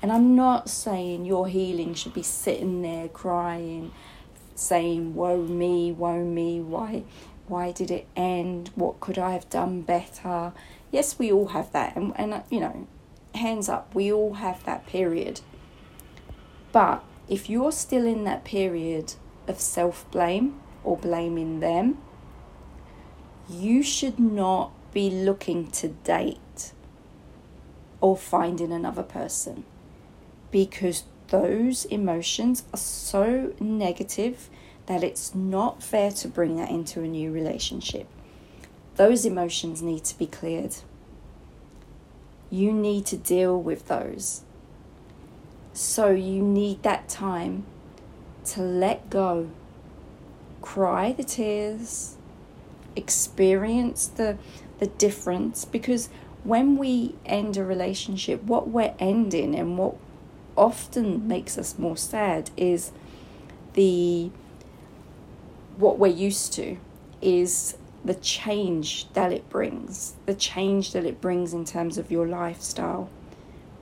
And 0.06 0.12
I'm 0.12 0.36
not 0.36 0.68
saying 0.68 1.24
your 1.24 1.48
healing 1.48 1.92
should 1.94 2.14
be 2.14 2.22
sitting 2.22 2.80
there 2.82 3.08
crying, 3.08 3.90
saying, 4.54 5.16
Woe 5.16 5.42
me, 5.42 5.90
woe 5.90 6.22
me, 6.22 6.60
why 6.60 7.02
why 7.48 7.72
did 7.72 7.90
it 7.90 8.06
end? 8.14 8.70
What 8.76 9.00
could 9.00 9.18
I 9.18 9.32
have 9.32 9.50
done 9.50 9.82
better? 9.82 10.52
Yes, 10.92 11.18
we 11.18 11.32
all 11.32 11.48
have 11.48 11.72
that. 11.72 11.96
And, 11.96 12.12
and 12.14 12.34
uh, 12.34 12.42
you 12.50 12.60
know, 12.60 12.86
hands 13.34 13.68
up, 13.68 13.96
we 13.96 14.12
all 14.12 14.34
have 14.34 14.62
that 14.62 14.86
period. 14.86 15.40
But 16.70 17.02
if 17.28 17.50
you're 17.50 17.72
still 17.72 18.06
in 18.06 18.22
that 18.22 18.44
period 18.44 19.14
of 19.48 19.58
self 19.58 20.08
blame 20.12 20.60
or 20.84 20.96
blaming 20.96 21.58
them, 21.58 21.98
you 23.50 23.82
should 23.82 24.20
not 24.20 24.70
be 24.92 25.10
looking 25.10 25.68
to 25.72 25.88
date 25.88 26.70
or 28.00 28.16
finding 28.16 28.70
another 28.70 29.02
person 29.02 29.64
because 30.56 31.04
those 31.28 31.84
emotions 31.84 32.64
are 32.72 32.78
so 32.78 33.52
negative 33.60 34.48
that 34.86 35.04
it's 35.04 35.34
not 35.34 35.82
fair 35.82 36.10
to 36.10 36.26
bring 36.26 36.56
that 36.56 36.70
into 36.70 37.02
a 37.02 37.06
new 37.06 37.30
relationship. 37.30 38.06
Those 38.94 39.26
emotions 39.26 39.82
need 39.82 40.02
to 40.04 40.16
be 40.16 40.26
cleared. 40.26 40.76
You 42.48 42.72
need 42.72 43.04
to 43.04 43.18
deal 43.18 43.60
with 43.60 43.88
those. 43.88 44.44
So 45.74 46.08
you 46.12 46.40
need 46.40 46.82
that 46.84 47.06
time 47.06 47.66
to 48.46 48.62
let 48.62 49.10
go, 49.10 49.50
cry 50.62 51.12
the 51.12 51.24
tears, 51.24 52.16
experience 52.96 54.06
the 54.06 54.38
the 54.78 54.86
difference 54.86 55.66
because 55.66 56.08
when 56.44 56.78
we 56.78 57.14
end 57.26 57.58
a 57.58 57.64
relationship, 57.64 58.42
what 58.42 58.68
we're 58.68 58.94
ending 58.98 59.54
and 59.54 59.76
what 59.76 59.96
often 60.56 61.26
makes 61.28 61.58
us 61.58 61.78
more 61.78 61.96
sad 61.96 62.50
is 62.56 62.92
the 63.74 64.30
what 65.76 65.98
we're 65.98 66.06
used 66.06 66.52
to 66.54 66.78
is 67.20 67.76
the 68.04 68.14
change 68.14 69.12
that 69.12 69.32
it 69.32 69.48
brings, 69.50 70.14
the 70.26 70.34
change 70.34 70.92
that 70.92 71.04
it 71.04 71.20
brings 71.20 71.52
in 71.52 71.64
terms 71.64 71.98
of 71.98 72.10
your 72.10 72.26
lifestyle. 72.26 73.10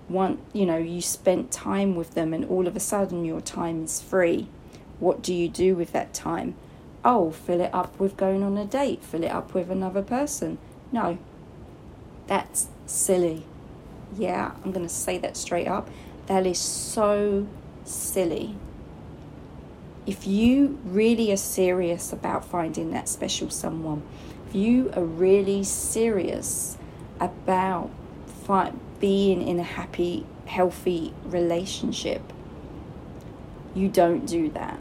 One, 0.09 0.39
you 0.53 0.67
know, 0.67 0.79
you 0.79 1.01
spent 1.01 1.51
time 1.51 1.95
with 1.95 2.15
them 2.15 2.35
and 2.35 2.45
all 2.45 2.67
of 2.67 2.75
a 2.75 2.81
sudden 2.81 3.25
your 3.25 3.41
time 3.41 3.85
is 3.85 4.01
free. 4.01 4.49
What 4.99 5.23
do 5.23 5.35
you 5.35 5.49
do 5.49 5.75
with 5.75 5.93
that 5.93 6.15
time? 6.15 6.55
Oh, 7.05 7.31
fill 7.31 7.61
it 7.61 7.75
up 7.75 7.99
with 8.01 8.17
going 8.17 8.43
on 8.43 8.57
a 8.57 8.65
date, 8.65 9.05
fill 9.05 9.25
it 9.25 9.31
up 9.31 9.53
with 9.53 9.71
another 9.71 10.03
person. 10.03 10.59
No, 10.91 11.19
that's 12.27 12.69
silly. 12.87 13.45
Yeah, 14.17 14.53
I'm 14.65 14.73
going 14.73 14.87
to 14.87 14.93
say 14.93 15.19
that 15.19 15.37
straight 15.37 15.69
up. 15.69 15.91
That 16.27 16.47
is 16.47 16.59
so 16.59 17.47
silly. 17.85 18.57
If 20.07 20.27
you 20.27 20.79
really 20.85 21.33
are 21.33 21.37
serious 21.37 22.13
about 22.13 22.45
finding 22.45 22.91
that 22.93 23.09
special 23.09 23.51
someone, 23.51 24.03
if 24.49 24.55
you 24.55 24.91
are 24.97 25.05
really 25.05 25.65
serious 25.65 26.79
about 27.21 27.91
fi- 28.45 28.73
being 29.01 29.47
in 29.47 29.59
a 29.59 29.63
happy, 29.63 30.27
healthy 30.47 31.13
relationship, 31.25 32.33
you 33.75 33.89
don't 33.89 34.27
do 34.27 34.51
that. 34.51 34.79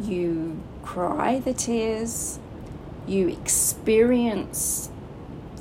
You 0.00 0.60
cry 0.82 1.40
the 1.40 1.54
tears, 1.54 2.38
you 3.06 3.28
experience 3.28 4.90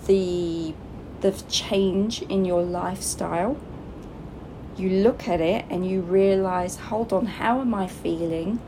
the 0.06 0.76
the 1.22 1.32
change 1.50 2.22
in 2.24 2.46
your 2.46 2.62
lifestyle 2.62 3.58
you 4.78 4.90
look 4.90 5.28
at 5.28 5.42
it 5.42 5.66
and 5.70 5.90
you 5.90 6.02
realize, 6.02 6.76
hold 6.76 7.12
on, 7.12 7.26
how 7.26 7.62
am 7.62 7.74
I 7.74 7.88
feeling? 7.88 8.60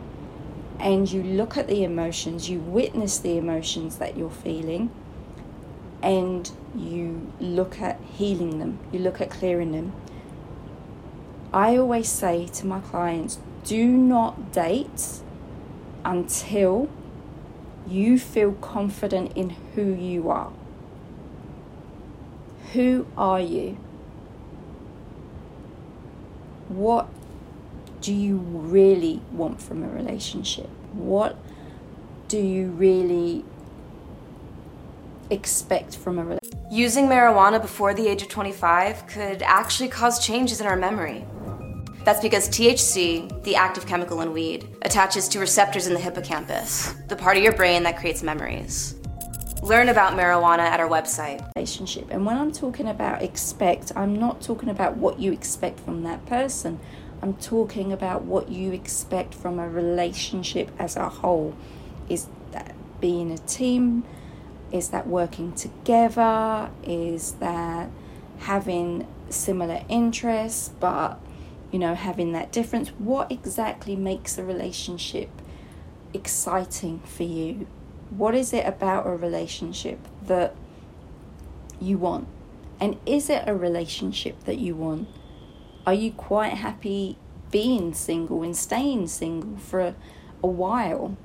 And 0.79 1.11
you 1.11 1.21
look 1.21 1.57
at 1.57 1.67
the 1.67 1.83
emotions, 1.83 2.49
you 2.49 2.59
witness 2.59 3.19
the 3.19 3.37
emotions 3.37 3.97
that 3.97 4.17
you're 4.17 4.29
feeling, 4.29 4.89
and 6.01 6.49
you 6.75 7.31
look 7.39 7.81
at 7.81 7.99
healing 8.01 8.59
them, 8.59 8.79
you 8.91 8.99
look 8.99 9.19
at 9.19 9.29
clearing 9.29 9.71
them. 9.71 9.93
I 11.53 11.77
always 11.77 12.07
say 12.07 12.47
to 12.47 12.65
my 12.65 12.79
clients 12.79 13.39
do 13.63 13.85
not 13.87 14.51
date 14.51 15.21
until 16.05 16.89
you 17.87 18.17
feel 18.17 18.53
confident 18.53 19.33
in 19.35 19.49
who 19.75 19.93
you 19.93 20.29
are. 20.29 20.51
Who 22.73 23.07
are 23.17 23.41
you? 23.41 23.77
What 26.69 27.09
do 28.01 28.13
you 28.13 28.37
really 28.37 29.21
want 29.31 29.61
from 29.61 29.83
a 29.83 29.87
relationship? 29.89 30.69
What 30.93 31.37
do 32.27 32.37
you 32.37 32.67
really 32.67 33.43
expect 35.29 35.97
from 35.97 36.19
a 36.19 36.23
relationship? 36.23 36.59
Using 36.71 37.07
marijuana 37.07 37.61
before 37.61 37.93
the 37.93 38.07
age 38.07 38.21
of 38.21 38.29
25 38.29 39.07
could 39.07 39.41
actually 39.41 39.89
cause 39.89 40.23
changes 40.23 40.61
in 40.61 40.67
our 40.67 40.75
memory. 40.75 41.25
That's 42.05 42.21
because 42.21 42.47
THC, 42.49 43.43
the 43.43 43.55
active 43.55 43.85
chemical 43.85 44.21
in 44.21 44.31
weed, 44.31 44.67
attaches 44.83 45.27
to 45.29 45.39
receptors 45.39 45.87
in 45.87 45.93
the 45.93 45.99
hippocampus, 45.99 46.93
the 47.07 47.15
part 47.15 47.37
of 47.37 47.43
your 47.43 47.53
brain 47.53 47.83
that 47.83 47.97
creates 47.97 48.23
memories. 48.23 48.98
Learn 49.61 49.89
about 49.89 50.13
marijuana 50.13 50.59
at 50.59 50.79
our 50.79 50.87
website. 50.87 51.45
Relationship. 51.55 52.07
And 52.11 52.25
when 52.25 52.37
I'm 52.37 52.51
talking 52.51 52.87
about 52.87 53.21
expect, 53.21 53.91
I'm 53.95 54.17
not 54.17 54.41
talking 54.41 54.69
about 54.69 54.95
what 54.95 55.19
you 55.19 55.33
expect 55.33 55.81
from 55.81 56.03
that 56.03 56.25
person. 56.25 56.79
I'm 57.21 57.33
talking 57.35 57.91
about 57.91 58.23
what 58.23 58.49
you 58.49 58.71
expect 58.71 59.33
from 59.33 59.59
a 59.59 59.67
relationship 59.67 60.71
as 60.79 60.95
a 60.95 61.09
whole. 61.09 61.55
Is 62.07 62.27
that 62.51 62.73
being 63.01 63.31
a 63.31 63.37
team? 63.37 64.05
Is 64.71 64.89
that 64.89 65.07
working 65.07 65.51
together? 65.51 66.69
Is 66.83 67.33
that 67.33 67.89
having 68.39 69.05
similar 69.29 69.83
interests 69.89 70.71
but 70.79 71.19
you 71.71 71.79
know 71.79 71.95
having 71.95 72.31
that 72.31 72.51
difference? 72.53 72.89
What 72.97 73.29
exactly 73.29 73.97
makes 73.97 74.37
a 74.37 74.43
relationship 74.43 75.29
exciting 76.13 77.01
for 77.01 77.23
you? 77.23 77.67
What 78.09 78.33
is 78.33 78.53
it 78.53 78.65
about 78.65 79.05
a 79.05 79.11
relationship 79.11 79.99
that 80.25 80.55
you 81.79 81.97
want? 81.97 82.27
And 82.79 82.97
is 83.05 83.29
it 83.29 83.43
a 83.45 83.55
relationship 83.55 84.45
that 84.45 84.57
you 84.57 84.75
want? 84.75 85.07
Are 85.85 85.93
you 85.93 86.11
quite 86.11 86.53
happy 86.53 87.17
being 87.51 87.93
single 87.93 88.43
and 88.43 88.55
staying 88.55 89.07
single 89.07 89.57
for 89.57 89.79
a, 89.79 89.95
a 90.43 90.47
while? 90.47 91.17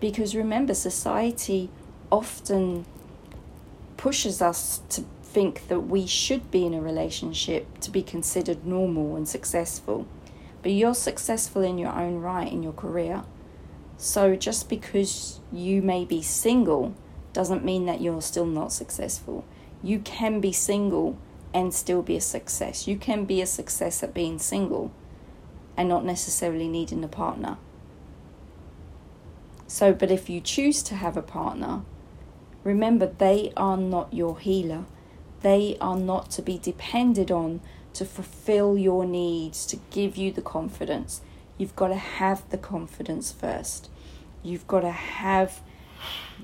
Because 0.00 0.34
remember, 0.34 0.74
society 0.74 1.70
often 2.10 2.84
pushes 3.96 4.42
us 4.42 4.82
to 4.90 5.04
think 5.22 5.68
that 5.68 5.80
we 5.80 6.06
should 6.06 6.50
be 6.50 6.66
in 6.66 6.74
a 6.74 6.80
relationship 6.80 7.80
to 7.80 7.90
be 7.90 8.02
considered 8.02 8.66
normal 8.66 9.16
and 9.16 9.28
successful. 9.28 10.06
But 10.62 10.72
you're 10.72 10.94
successful 10.94 11.62
in 11.62 11.78
your 11.78 11.92
own 11.92 12.20
right 12.20 12.50
in 12.50 12.62
your 12.62 12.72
career. 12.72 13.24
So 13.98 14.36
just 14.36 14.68
because 14.68 15.40
you 15.52 15.82
may 15.82 16.04
be 16.04 16.22
single 16.22 16.94
doesn't 17.32 17.64
mean 17.64 17.86
that 17.86 18.00
you're 18.00 18.22
still 18.22 18.46
not 18.46 18.72
successful. 18.72 19.44
You 19.82 20.00
can 20.00 20.40
be 20.40 20.52
single 20.52 21.18
and 21.54 21.72
still 21.72 22.02
be 22.02 22.16
a 22.16 22.20
success. 22.20 22.86
You 22.86 22.96
can 22.96 23.24
be 23.24 23.40
a 23.40 23.46
success 23.46 24.02
at 24.02 24.14
being 24.14 24.38
single 24.38 24.92
and 25.76 25.88
not 25.88 26.04
necessarily 26.04 26.68
needing 26.68 27.04
a 27.04 27.08
partner. 27.08 27.58
So, 29.66 29.92
but 29.92 30.10
if 30.10 30.30
you 30.30 30.40
choose 30.40 30.82
to 30.84 30.94
have 30.94 31.16
a 31.16 31.22
partner, 31.22 31.82
remember 32.64 33.06
they 33.06 33.52
are 33.56 33.76
not 33.76 34.12
your 34.12 34.38
healer. 34.38 34.84
They 35.40 35.76
are 35.80 35.96
not 35.96 36.30
to 36.32 36.42
be 36.42 36.58
depended 36.58 37.30
on 37.30 37.60
to 37.94 38.04
fulfill 38.04 38.76
your 38.76 39.04
needs, 39.04 39.66
to 39.66 39.78
give 39.90 40.16
you 40.16 40.30
the 40.30 40.42
confidence. 40.42 41.20
You've 41.58 41.76
got 41.76 41.88
to 41.88 41.96
have 41.96 42.48
the 42.50 42.58
confidence 42.58 43.32
first. 43.32 43.88
You've 44.42 44.66
got 44.66 44.80
to 44.80 44.90
have 44.90 45.60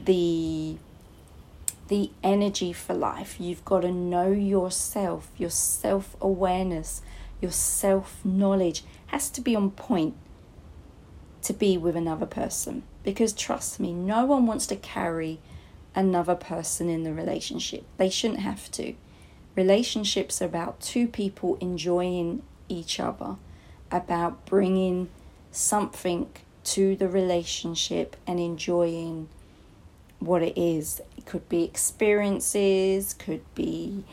the 0.05 0.77
the 1.89 2.11
energy 2.23 2.73
for 2.73 2.95
life. 2.95 3.37
You've 3.39 3.65
got 3.65 3.81
to 3.81 3.91
know 3.93 4.31
yourself, 4.31 5.29
your 5.37 5.51
self 5.51 6.17
awareness, 6.21 7.03
your 7.41 7.51
self 7.51 8.25
knowledge 8.25 8.85
has 9.09 9.29
to 9.31 9.41
be 9.41 9.55
on 9.55 9.71
point 9.73 10.15
to 11.43 11.53
be 11.53 11.77
with 11.77 11.97
another 11.97 12.27
person. 12.27 12.83
Because 13.03 13.33
trust 13.33 13.81
me, 13.81 13.93
no 13.93 14.25
one 14.25 14.47
wants 14.47 14.67
to 14.69 14.77
carry 14.77 15.41
another 15.95 16.35
person 16.35 16.89
in 16.89 17.03
the 17.03 17.13
relationship. 17.13 17.85
They 17.97 18.09
shouldn't 18.09 18.41
have 18.41 18.71
to. 18.73 18.95
Relationships 19.55 20.41
are 20.41 20.47
about 20.47 20.81
two 20.81 21.07
people 21.07 21.57
enjoying 21.61 22.43
each 22.69 22.99
other, 22.99 23.37
about 23.93 24.47
bringing 24.47 25.09
something 25.51 26.31
to 26.65 26.97
the 26.97 27.09
relationship 27.09 28.17
and 28.27 28.41
enjoying 28.41 29.29
what 30.19 30.43
it 30.43 30.57
is. 30.57 31.01
It 31.17 31.27
could 31.27 31.49
be 31.49 31.65
experiences, 31.65 33.15
could 33.15 33.43
be 33.55 34.05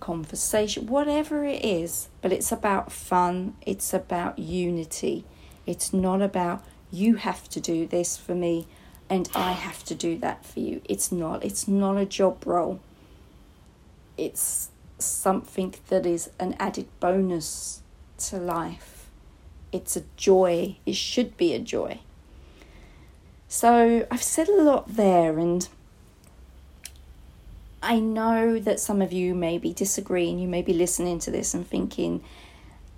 conversation, 0.00 0.86
whatever 0.86 1.44
it 1.44 1.64
is, 1.64 2.08
but 2.20 2.32
it's 2.32 2.52
about 2.52 2.92
fun, 2.92 3.56
it's 3.62 3.92
about 3.92 4.38
unity. 4.38 5.24
It's 5.66 5.92
not 5.92 6.22
about 6.22 6.64
you 6.92 7.16
have 7.16 7.48
to 7.50 7.60
do 7.60 7.86
this 7.86 8.16
for 8.16 8.34
me 8.34 8.66
and 9.08 9.28
I 9.34 9.52
have 9.52 9.84
to 9.84 9.94
do 9.94 10.18
that 10.18 10.44
for 10.44 10.60
you. 10.60 10.82
It's 10.84 11.12
not. 11.12 11.44
It's 11.44 11.68
not 11.68 11.96
a 11.96 12.04
job 12.04 12.44
role. 12.46 12.80
It's 14.16 14.70
something 14.98 15.74
that 15.88 16.06
is 16.06 16.30
an 16.40 16.56
added 16.58 16.88
bonus 16.98 17.82
to 18.18 18.38
life. 18.38 18.95
It's 19.76 19.96
a 19.96 20.04
joy. 20.16 20.76
It 20.84 20.96
should 20.96 21.36
be 21.36 21.52
a 21.52 21.58
joy. 21.58 22.00
So 23.48 24.06
I've 24.10 24.22
said 24.22 24.48
a 24.48 24.62
lot 24.62 24.96
there, 24.96 25.38
and 25.38 25.68
I 27.82 28.00
know 28.00 28.58
that 28.58 28.80
some 28.80 29.00
of 29.00 29.12
you 29.12 29.34
may 29.34 29.58
be 29.58 29.72
disagreeing. 29.72 30.38
You 30.38 30.48
may 30.48 30.62
be 30.62 30.72
listening 30.72 31.20
to 31.20 31.30
this 31.30 31.54
and 31.54 31.66
thinking, 31.66 32.24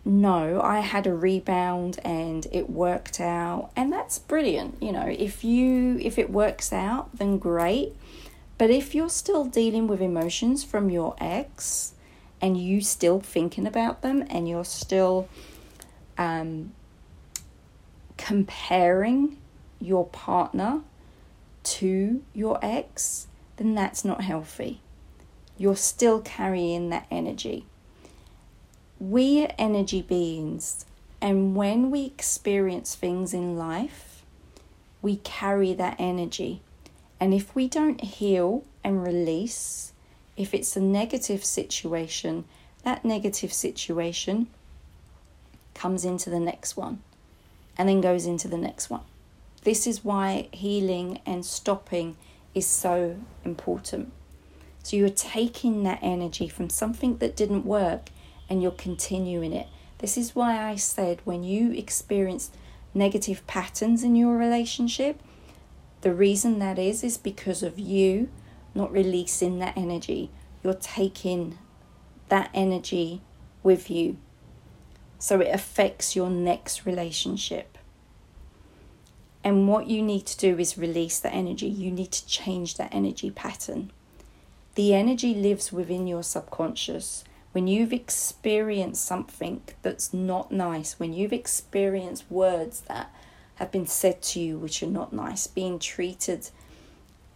no, 0.04 0.60
I 0.62 0.80
had 0.80 1.06
a 1.06 1.12
rebound 1.12 1.98
and 2.02 2.46
it 2.50 2.70
worked 2.70 3.20
out, 3.20 3.70
and 3.76 3.92
that's 3.92 4.18
brilliant. 4.18 4.82
You 4.82 4.92
know, 4.92 5.06
if 5.06 5.44
you 5.44 5.98
if 6.00 6.18
it 6.18 6.30
works 6.30 6.72
out, 6.72 7.10
then 7.18 7.38
great. 7.38 7.94
But 8.56 8.70
if 8.70 8.94
you're 8.94 9.10
still 9.10 9.44
dealing 9.44 9.86
with 9.86 10.00
emotions 10.00 10.64
from 10.64 10.90
your 10.90 11.14
ex 11.20 11.92
and 12.40 12.56
you 12.56 12.80
still 12.80 13.20
thinking 13.20 13.66
about 13.66 14.02
them 14.02 14.24
and 14.30 14.48
you're 14.48 14.64
still 14.64 15.28
um, 16.18 16.72
comparing 18.16 19.38
your 19.80 20.06
partner 20.06 20.82
to 21.62 22.22
your 22.34 22.58
ex, 22.60 23.28
then 23.56 23.74
that's 23.74 24.04
not 24.04 24.22
healthy. 24.22 24.80
You're 25.56 25.76
still 25.76 26.20
carrying 26.20 26.90
that 26.90 27.06
energy. 27.10 27.66
We 28.98 29.44
are 29.44 29.52
energy 29.58 30.02
beings, 30.02 30.84
and 31.20 31.54
when 31.54 31.90
we 31.90 32.04
experience 32.04 32.94
things 32.94 33.32
in 33.32 33.56
life, 33.56 34.24
we 35.00 35.16
carry 35.16 35.72
that 35.74 35.96
energy. 35.98 36.60
And 37.20 37.32
if 37.32 37.54
we 37.54 37.68
don't 37.68 38.00
heal 38.00 38.64
and 38.82 39.04
release, 39.04 39.92
if 40.36 40.54
it's 40.54 40.76
a 40.76 40.80
negative 40.80 41.44
situation, 41.44 42.44
that 42.84 43.04
negative 43.04 43.52
situation 43.52 44.48
comes 45.78 46.04
into 46.04 46.28
the 46.28 46.40
next 46.40 46.76
one 46.76 47.00
and 47.76 47.88
then 47.88 48.00
goes 48.00 48.26
into 48.26 48.48
the 48.48 48.58
next 48.58 48.90
one. 48.90 49.02
This 49.62 49.86
is 49.86 50.04
why 50.04 50.48
healing 50.52 51.20
and 51.24 51.46
stopping 51.46 52.16
is 52.54 52.66
so 52.66 53.16
important. 53.44 54.12
So 54.82 54.96
you're 54.96 55.08
taking 55.08 55.84
that 55.84 56.00
energy 56.02 56.48
from 56.48 56.68
something 56.68 57.18
that 57.18 57.36
didn't 57.36 57.64
work 57.64 58.10
and 58.50 58.60
you're 58.60 58.72
continuing 58.72 59.52
it. 59.52 59.68
This 59.98 60.16
is 60.16 60.34
why 60.34 60.68
I 60.68 60.74
said 60.76 61.20
when 61.24 61.44
you 61.44 61.72
experience 61.72 62.50
negative 62.94 63.46
patterns 63.46 64.02
in 64.02 64.16
your 64.16 64.36
relationship, 64.36 65.20
the 66.00 66.14
reason 66.14 66.58
that 66.58 66.78
is 66.78 67.04
is 67.04 67.18
because 67.18 67.62
of 67.62 67.78
you 67.78 68.28
not 68.74 68.92
releasing 68.92 69.58
that 69.58 69.76
energy. 69.76 70.30
You're 70.64 70.74
taking 70.74 71.58
that 72.28 72.50
energy 72.54 73.20
with 73.62 73.90
you. 73.90 74.16
So 75.18 75.40
it 75.40 75.52
affects 75.52 76.14
your 76.14 76.30
next 76.30 76.86
relationship. 76.86 77.76
And 79.42 79.68
what 79.68 79.86
you 79.86 80.02
need 80.02 80.26
to 80.26 80.36
do 80.38 80.58
is 80.58 80.76
release 80.78 81.20
that 81.20 81.34
energy. 81.34 81.68
You 81.68 81.90
need 81.90 82.12
to 82.12 82.26
change 82.26 82.76
that 82.76 82.94
energy 82.94 83.30
pattern. 83.30 83.90
The 84.74 84.94
energy 84.94 85.34
lives 85.34 85.72
within 85.72 86.06
your 86.06 86.22
subconscious. 86.22 87.24
When 87.52 87.66
you've 87.66 87.92
experienced 87.92 89.04
something 89.04 89.62
that's 89.82 90.12
not 90.12 90.52
nice, 90.52 91.00
when 91.00 91.12
you've 91.12 91.32
experienced 91.32 92.30
words 92.30 92.82
that 92.82 93.12
have 93.56 93.72
been 93.72 93.86
said 93.86 94.22
to 94.22 94.40
you 94.40 94.58
which 94.58 94.82
are 94.82 94.86
not 94.86 95.12
nice, 95.12 95.46
being 95.46 95.78
treated 95.78 96.50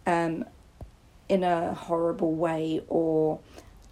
um, 0.05 0.45
in 1.27 1.43
a 1.43 1.73
horrible 1.73 2.33
way, 2.33 2.81
or 2.87 3.39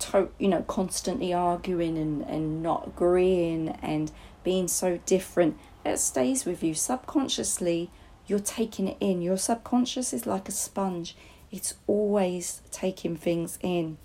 to, 0.02 0.30
you 0.38 0.48
know 0.48 0.64
constantly 0.64 1.34
arguing 1.34 1.98
and, 1.98 2.22
and 2.24 2.62
not 2.62 2.88
agreeing 2.88 3.70
and 3.82 4.12
being 4.44 4.68
so 4.68 5.00
different, 5.06 5.58
that 5.84 6.00
stays 6.00 6.46
with 6.46 6.64
you 6.64 6.74
subconsciously 6.74 7.90
you're 8.28 8.40
taking 8.40 8.88
it 8.88 8.98
in. 9.00 9.22
Your 9.22 9.38
subconscious 9.38 10.14
is 10.14 10.26
like 10.26 10.48
a 10.48 10.52
sponge, 10.54 11.16
it's 11.52 11.76
always 11.86 12.62
taking 12.72 13.18
things 13.18 13.60
in. 13.62 13.98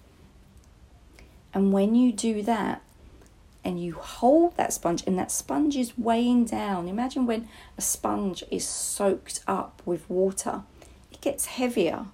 And 1.55 1.73
when 1.73 1.95
you 1.95 2.13
do 2.13 2.43
that, 2.43 2.83
and 3.65 3.83
you 3.83 3.95
hold 3.95 4.57
that 4.57 4.73
sponge, 4.73 5.03
and 5.07 5.19
that 5.19 5.33
sponge 5.33 5.77
is 5.77 5.97
weighing 5.99 6.45
down. 6.45 6.89
Imagine 6.89 7.27
when 7.27 7.49
a 7.77 7.81
sponge 7.81 8.45
is 8.51 8.67
soaked 8.67 9.41
up 9.47 9.83
with 9.85 10.09
water, 10.09 10.63
it 11.11 11.21
gets 11.21 11.47
heavier. 11.47 12.07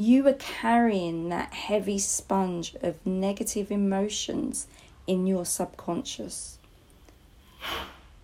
You 0.00 0.28
are 0.28 0.34
carrying 0.34 1.28
that 1.30 1.52
heavy 1.52 1.98
sponge 1.98 2.76
of 2.82 3.04
negative 3.04 3.72
emotions 3.72 4.68
in 5.08 5.26
your 5.26 5.44
subconscious 5.44 6.58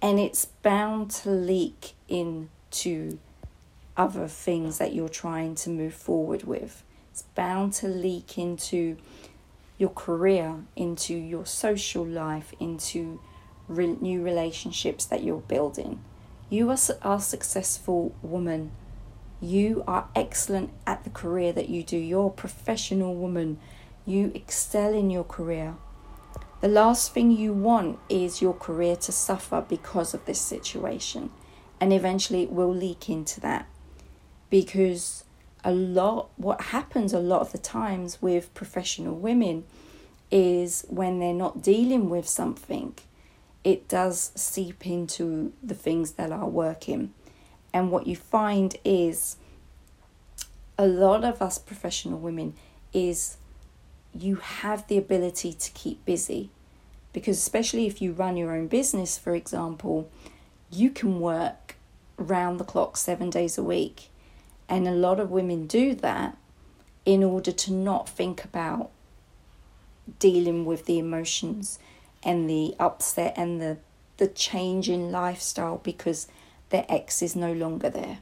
and 0.00 0.20
it's 0.20 0.44
bound 0.44 1.10
to 1.10 1.30
leak 1.30 1.94
into 2.08 3.18
other 3.96 4.28
things 4.28 4.78
that 4.78 4.92
you're 4.94 5.08
trying 5.08 5.56
to 5.56 5.70
move 5.70 5.94
forward 5.94 6.44
with. 6.44 6.84
It's 7.10 7.22
bound 7.34 7.72
to 7.72 7.88
leak 7.88 8.38
into 8.38 8.96
your 9.76 9.90
career, 9.90 10.56
into 10.76 11.14
your 11.14 11.44
social 11.44 12.06
life, 12.06 12.52
into 12.60 13.18
re- 13.66 13.96
new 14.00 14.22
relationships 14.22 15.06
that 15.06 15.24
you're 15.24 15.38
building. 15.38 16.04
You 16.50 16.70
are 16.70 16.78
a 17.02 17.18
successful 17.18 18.14
woman. 18.22 18.70
You 19.44 19.84
are 19.86 20.08
excellent 20.16 20.70
at 20.86 21.04
the 21.04 21.10
career 21.10 21.52
that 21.52 21.68
you 21.68 21.82
do. 21.82 21.98
You're 21.98 22.28
a 22.28 22.30
professional 22.30 23.14
woman. 23.14 23.58
You 24.06 24.32
excel 24.34 24.94
in 24.94 25.10
your 25.10 25.22
career. 25.22 25.74
The 26.62 26.68
last 26.68 27.12
thing 27.12 27.30
you 27.30 27.52
want 27.52 27.98
is 28.08 28.40
your 28.40 28.54
career 28.54 28.96
to 28.96 29.12
suffer 29.12 29.62
because 29.68 30.14
of 30.14 30.24
this 30.24 30.40
situation. 30.40 31.28
And 31.78 31.92
eventually 31.92 32.44
it 32.44 32.52
will 32.52 32.74
leak 32.74 33.10
into 33.10 33.38
that. 33.40 33.66
Because 34.48 35.24
a 35.62 35.72
lot, 35.72 36.30
what 36.36 36.62
happens 36.62 37.12
a 37.12 37.18
lot 37.18 37.42
of 37.42 37.52
the 37.52 37.58
times 37.58 38.22
with 38.22 38.54
professional 38.54 39.14
women 39.14 39.64
is 40.30 40.86
when 40.88 41.18
they're 41.18 41.34
not 41.34 41.60
dealing 41.60 42.08
with 42.08 42.26
something, 42.26 42.94
it 43.62 43.88
does 43.88 44.32
seep 44.34 44.86
into 44.86 45.52
the 45.62 45.74
things 45.74 46.12
that 46.12 46.32
are 46.32 46.48
working. 46.48 47.12
And 47.74 47.90
what 47.90 48.06
you 48.06 48.14
find 48.14 48.76
is 48.84 49.36
a 50.78 50.86
lot 50.86 51.24
of 51.24 51.42
us 51.42 51.58
professional 51.58 52.20
women 52.20 52.54
is 52.92 53.36
you 54.14 54.36
have 54.36 54.86
the 54.86 54.96
ability 54.96 55.52
to 55.52 55.72
keep 55.72 56.04
busy. 56.04 56.50
Because 57.12 57.36
especially 57.36 57.86
if 57.86 58.00
you 58.00 58.12
run 58.12 58.36
your 58.36 58.52
own 58.52 58.68
business 58.68 59.18
for 59.18 59.34
example 59.34 60.08
you 60.70 60.90
can 60.90 61.20
work 61.20 61.76
round 62.16 62.58
the 62.58 62.64
clock 62.64 62.96
7 62.96 63.28
days 63.28 63.58
a 63.58 63.62
week. 63.62 64.08
And 64.68 64.86
a 64.86 64.92
lot 64.92 65.18
of 65.18 65.30
women 65.30 65.66
do 65.66 65.94
that 65.96 66.38
in 67.04 67.22
order 67.22 67.52
to 67.52 67.72
not 67.72 68.08
think 68.08 68.44
about 68.44 68.90
dealing 70.18 70.64
with 70.64 70.86
the 70.86 70.98
emotions 70.98 71.78
and 72.22 72.48
the 72.48 72.74
upset 72.78 73.34
and 73.36 73.60
the 73.60 73.78
the 74.16 74.28
change 74.28 74.88
in 74.88 75.10
lifestyle 75.10 75.78
because 75.78 76.28
their 76.70 76.86
ex 76.88 77.22
is 77.22 77.36
no 77.36 77.52
longer 77.52 77.90
there 77.90 78.18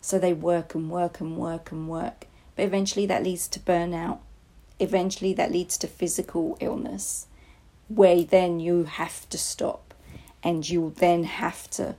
so 0.00 0.18
they 0.18 0.32
work 0.32 0.74
and 0.74 0.90
work 0.90 1.20
and 1.20 1.36
work 1.36 1.70
and 1.70 1.88
work 1.88 2.26
but 2.56 2.64
eventually 2.64 3.06
that 3.06 3.22
leads 3.22 3.48
to 3.48 3.60
burnout 3.60 4.18
eventually 4.80 5.32
that 5.34 5.52
leads 5.52 5.76
to 5.78 5.86
physical 5.86 6.56
illness, 6.60 7.26
where 7.88 8.22
then 8.22 8.60
you 8.60 8.84
have 8.84 9.28
to 9.28 9.38
stop 9.38 9.94
and 10.42 10.68
you'll 10.68 10.90
then 10.90 11.24
have 11.24 11.68
to 11.70 11.96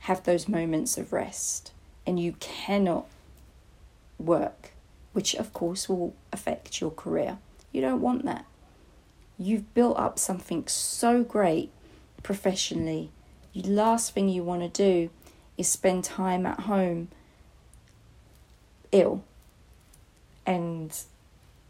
have 0.00 0.24
those 0.24 0.48
moments 0.48 0.98
of 0.98 1.12
rest. 1.12 1.72
And 2.06 2.18
you 2.18 2.34
cannot 2.40 3.06
work 4.18 4.72
which 5.12 5.34
of 5.34 5.52
course 5.52 5.88
will 5.88 6.14
affect 6.32 6.80
your 6.80 6.90
career. 6.90 7.38
You 7.72 7.80
don't 7.80 8.00
want 8.00 8.24
that. 8.24 8.44
You've 9.38 9.72
built 9.74 9.98
up 9.98 10.18
something 10.18 10.66
so 10.66 11.22
great 11.22 11.70
professionally. 12.22 13.10
The 13.58 13.70
last 13.70 14.12
thing 14.12 14.28
you 14.28 14.44
want 14.44 14.62
to 14.62 14.68
do 14.68 15.10
is 15.56 15.66
spend 15.66 16.04
time 16.04 16.46
at 16.46 16.60
home 16.60 17.08
ill 18.92 19.24
and 20.46 20.96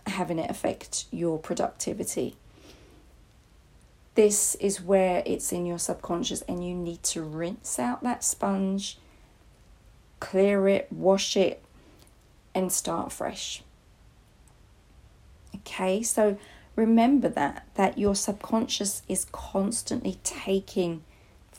having 0.06 0.38
it 0.38 0.50
affect 0.50 1.06
your 1.10 1.38
productivity. 1.38 2.36
This 4.16 4.54
is 4.56 4.82
where 4.82 5.22
it's 5.24 5.50
in 5.50 5.64
your 5.64 5.78
subconscious, 5.78 6.42
and 6.42 6.62
you 6.62 6.74
need 6.74 7.02
to 7.04 7.22
rinse 7.22 7.78
out 7.78 8.02
that 8.02 8.22
sponge, 8.22 8.98
clear 10.20 10.68
it, 10.68 10.88
wash 10.90 11.38
it, 11.38 11.62
and 12.54 12.70
start 12.70 13.12
fresh. 13.12 13.62
Okay, 15.54 16.02
so 16.02 16.36
remember 16.76 17.30
that 17.30 17.66
that 17.76 17.96
your 17.96 18.14
subconscious 18.14 19.00
is 19.08 19.24
constantly 19.32 20.18
taking 20.22 21.02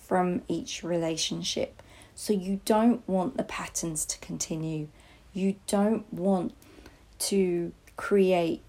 from 0.09 0.41
each 0.47 0.83
relationship. 0.83 1.83
So 2.15 2.33
you 2.33 2.61
don't 2.65 3.07
want 3.07 3.37
the 3.37 3.43
patterns 3.43 4.05
to 4.07 4.17
continue. 4.17 4.87
You 5.33 5.57
don't 5.67 6.11
want 6.11 6.55
to 7.19 7.71
create 7.95 8.63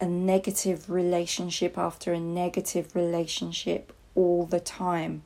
a 0.00 0.06
negative 0.06 0.88
relationship 0.88 1.76
after 1.76 2.12
a 2.12 2.20
negative 2.20 2.94
relationship 2.94 3.92
all 4.14 4.46
the 4.46 4.60
time. 4.60 5.24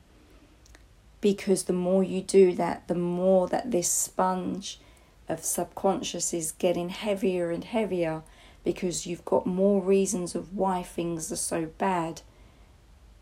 Because 1.21 1.65
the 1.65 1.73
more 1.73 2.03
you 2.03 2.21
do 2.21 2.55
that, 2.55 2.87
the 2.87 2.95
more 2.95 3.47
that 3.49 3.69
this 3.69 3.91
sponge 3.91 4.79
of 5.27 5.45
subconscious 5.45 6.33
is 6.33 6.53
getting 6.53 6.89
heavier 6.89 7.51
and 7.51 7.65
heavier 7.65 8.23
because 8.63 9.05
you've 9.05 9.25
got 9.25 9.45
more 9.45 9.79
reasons 9.79 10.33
of 10.33 10.57
why 10.57 10.81
things 10.81 11.31
are 11.31 11.35
so 11.35 11.67
bad 11.77 12.23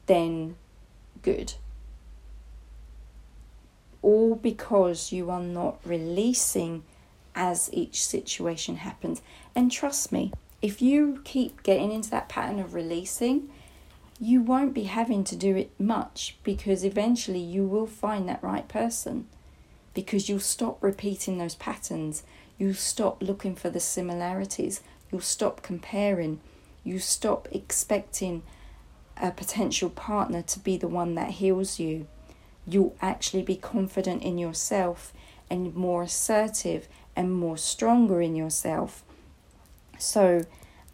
than 0.05 0.55
good. 1.21 1.55
All 4.07 4.35
because 4.35 5.11
you 5.11 5.29
are 5.29 5.41
not 5.41 5.81
releasing 5.83 6.83
as 7.35 7.69
each 7.73 8.05
situation 8.05 8.77
happens. 8.77 9.21
And 9.53 9.69
trust 9.69 10.13
me, 10.13 10.31
if 10.61 10.81
you 10.81 11.19
keep 11.25 11.61
getting 11.61 11.91
into 11.91 12.09
that 12.11 12.29
pattern 12.29 12.57
of 12.57 12.73
releasing, 12.73 13.49
you 14.17 14.41
won't 14.41 14.73
be 14.73 14.83
having 14.83 15.25
to 15.25 15.35
do 15.35 15.57
it 15.57 15.71
much 15.77 16.37
because 16.45 16.85
eventually 16.85 17.41
you 17.41 17.67
will 17.67 17.85
find 17.85 18.29
that 18.29 18.41
right 18.41 18.65
person 18.69 19.27
because 19.93 20.29
you'll 20.29 20.39
stop 20.39 20.81
repeating 20.81 21.37
those 21.37 21.55
patterns. 21.55 22.23
You'll 22.57 22.75
stop 22.75 23.21
looking 23.21 23.55
for 23.55 23.69
the 23.69 23.81
similarities. 23.81 24.79
You'll 25.11 25.19
stop 25.19 25.61
comparing. 25.61 26.39
You 26.85 26.99
stop 26.99 27.49
expecting 27.51 28.43
a 29.17 29.31
potential 29.31 29.89
partner 29.89 30.43
to 30.43 30.59
be 30.59 30.77
the 30.77 30.87
one 30.87 31.15
that 31.15 31.31
heals 31.31 31.77
you. 31.77 32.07
You'll 32.67 32.95
actually 33.01 33.43
be 33.43 33.55
confident 33.55 34.23
in 34.23 34.37
yourself 34.37 35.13
and 35.49 35.73
more 35.73 36.03
assertive 36.03 36.87
and 37.15 37.33
more 37.33 37.57
stronger 37.57 38.21
in 38.21 38.35
yourself 38.35 39.03
so 39.97 40.45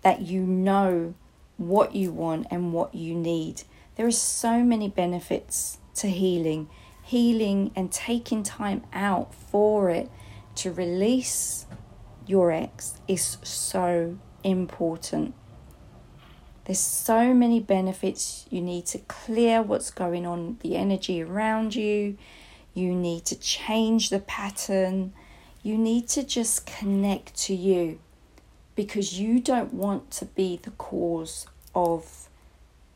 that 0.03 0.21
you 0.21 0.41
know 0.41 1.15
what 1.57 1.95
you 1.95 2.11
want 2.11 2.47
and 2.51 2.73
what 2.73 2.93
you 2.93 3.15
need. 3.15 3.63
There 3.95 4.07
are 4.07 4.11
so 4.11 4.63
many 4.63 4.87
benefits 4.87 5.79
to 5.95 6.07
healing. 6.07 6.69
Healing 7.03 7.71
and 7.75 7.91
taking 7.91 8.43
time 8.43 8.83
out 8.93 9.33
for 9.33 9.89
it 9.89 10.09
to 10.55 10.71
release 10.71 11.65
your 12.25 12.51
ex 12.51 12.99
is 13.07 13.37
so 13.43 14.17
important. 14.43 15.33
There's 16.65 16.79
so 16.79 17.33
many 17.33 17.59
benefits. 17.59 18.45
You 18.49 18.61
need 18.61 18.85
to 18.87 18.99
clear 18.99 19.61
what's 19.61 19.91
going 19.91 20.25
on, 20.25 20.57
the 20.61 20.75
energy 20.77 21.21
around 21.21 21.75
you. 21.75 22.17
You 22.73 22.93
need 22.93 23.25
to 23.25 23.35
change 23.35 24.09
the 24.09 24.19
pattern. 24.19 25.13
You 25.61 25.77
need 25.77 26.07
to 26.09 26.23
just 26.23 26.65
connect 26.65 27.35
to 27.43 27.55
you 27.55 27.99
because 28.75 29.19
you 29.19 29.39
don't 29.39 29.73
want 29.73 30.09
to 30.11 30.25
be 30.25 30.59
the 30.61 30.71
cause 30.71 31.47
of 31.75 32.29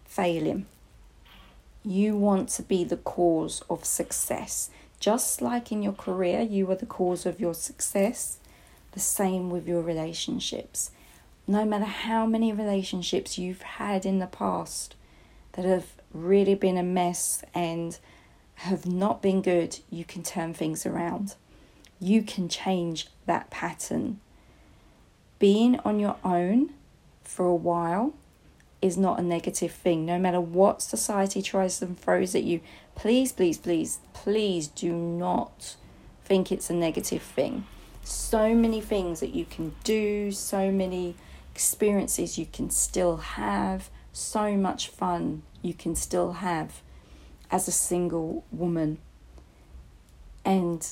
failing. 0.05 0.65
You 1.83 2.15
want 2.15 2.49
to 2.49 2.63
be 2.63 2.83
the 2.83 2.97
cause 2.97 3.63
of 3.69 3.85
success. 3.85 4.69
Just 4.99 5.41
like 5.41 5.71
in 5.71 5.83
your 5.83 5.93
career, 5.93 6.41
you 6.41 6.69
are 6.71 6.75
the 6.75 6.85
cause 6.85 7.25
of 7.25 7.39
your 7.39 7.53
success, 7.53 8.39
the 8.93 8.99
same 8.99 9.49
with 9.49 9.67
your 9.67 9.81
relationships. 9.81 10.91
No 11.47 11.65
matter 11.65 11.85
how 11.85 12.25
many 12.25 12.51
relationships 12.51 13.37
you've 13.37 13.61
had 13.61 14.05
in 14.05 14.19
the 14.19 14.27
past 14.27 14.95
that 15.53 15.65
have 15.65 15.85
really 16.13 16.55
been 16.55 16.77
a 16.77 16.83
mess 16.83 17.43
and 17.53 17.97
have 18.55 18.85
not 18.85 19.21
been 19.21 19.41
good, 19.41 19.79
you 19.89 20.03
can 20.03 20.23
turn 20.23 20.53
things 20.53 20.85
around. 20.85 21.35
You 21.99 22.21
can 22.21 22.49
change 22.49 23.07
that 23.25 23.49
pattern 23.49 24.19
being 25.39 25.79
on 25.79 25.99
your 25.99 26.15
own 26.23 26.71
for 27.23 27.45
a 27.45 27.55
while 27.55 28.13
is 28.81 28.97
not 28.97 29.19
a 29.19 29.23
negative 29.23 29.71
thing. 29.71 30.05
No 30.05 30.17
matter 30.17 30.41
what 30.41 30.81
society 30.81 31.41
tries 31.41 31.81
and 31.81 31.99
throws 31.99 32.35
at 32.35 32.43
you, 32.43 32.61
please, 32.95 33.31
please, 33.31 33.57
please, 33.57 33.99
please 34.13 34.67
do 34.67 34.93
not 34.93 35.75
think 36.23 36.51
it's 36.51 36.69
a 36.69 36.73
negative 36.73 37.21
thing. 37.21 37.65
So 38.03 38.53
many 38.55 38.81
things 38.81 39.19
that 39.19 39.33
you 39.33 39.45
can 39.45 39.75
do, 39.83 40.31
so 40.31 40.71
many 40.71 41.15
experiences 41.57 42.37
you 42.37 42.45
can 42.45 42.69
still 42.69 43.17
have, 43.17 43.89
so 44.13 44.55
much 44.55 44.89
fun 44.89 45.41
you 45.63 45.73
can 45.73 45.95
still 45.95 46.33
have 46.33 46.83
as 47.49 47.67
a 47.67 47.71
single 47.71 48.45
woman. 48.51 48.99
And 50.45 50.87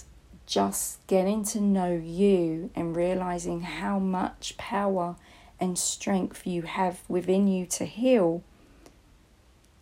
just 0.47 1.06
getting 1.06 1.43
to 1.43 1.62
know 1.62 1.93
you 1.93 2.71
and 2.73 2.95
realizing 2.95 3.62
how 3.62 3.99
much 3.99 4.58
power 4.58 5.17
and 5.60 5.78
strength 5.78 6.47
you 6.47 6.63
have 6.63 7.01
within 7.08 7.47
you 7.47 7.67
to 7.67 7.86
heal 7.86 8.41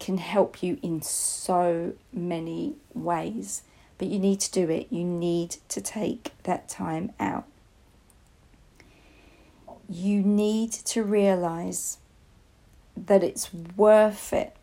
can 0.02 0.18
help 0.18 0.62
you 0.62 0.80
in 0.82 1.02
so 1.02 1.94
many 2.12 2.76
ways. 2.94 3.62
But 3.98 4.10
you 4.10 4.20
need 4.20 4.42
to 4.42 4.52
do 4.52 4.70
it, 4.70 4.88
you 4.90 5.06
need 5.06 5.56
to 5.70 5.80
take 5.80 6.34
that 6.44 6.68
time 6.68 7.14
out. 7.22 7.46
You 9.90 10.22
need 10.22 10.72
to 10.72 11.04
realize 11.04 11.98
that 12.96 13.24
it's 13.24 13.54
worth 13.54 14.34
it. 14.34 14.56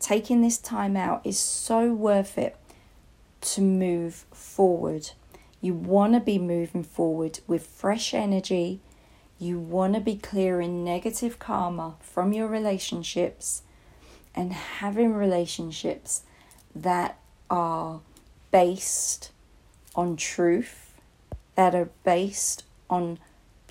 Taking 0.00 0.42
this 0.42 0.58
time 0.58 0.96
out 0.96 1.24
is 1.24 1.38
so 1.38 1.92
worth 1.92 2.38
it 2.38 2.56
to 3.42 3.60
move 3.60 4.24
forward 4.32 5.10
you 5.62 5.74
want 5.74 6.14
to 6.14 6.20
be 6.20 6.38
moving 6.38 6.82
forward 6.82 7.38
with 7.46 7.64
fresh 7.64 8.12
energy. 8.12 8.80
You 9.38 9.60
want 9.60 9.94
to 9.94 10.00
be 10.00 10.16
clearing 10.16 10.82
negative 10.82 11.38
karma 11.38 11.94
from 12.00 12.32
your 12.32 12.48
relationships 12.48 13.62
and 14.34 14.52
having 14.52 15.14
relationships 15.14 16.22
that 16.74 17.16
are 17.48 18.00
based 18.50 19.30
on 19.94 20.16
truth, 20.16 20.94
that 21.54 21.76
are 21.76 21.90
based 22.02 22.64
on 22.90 23.20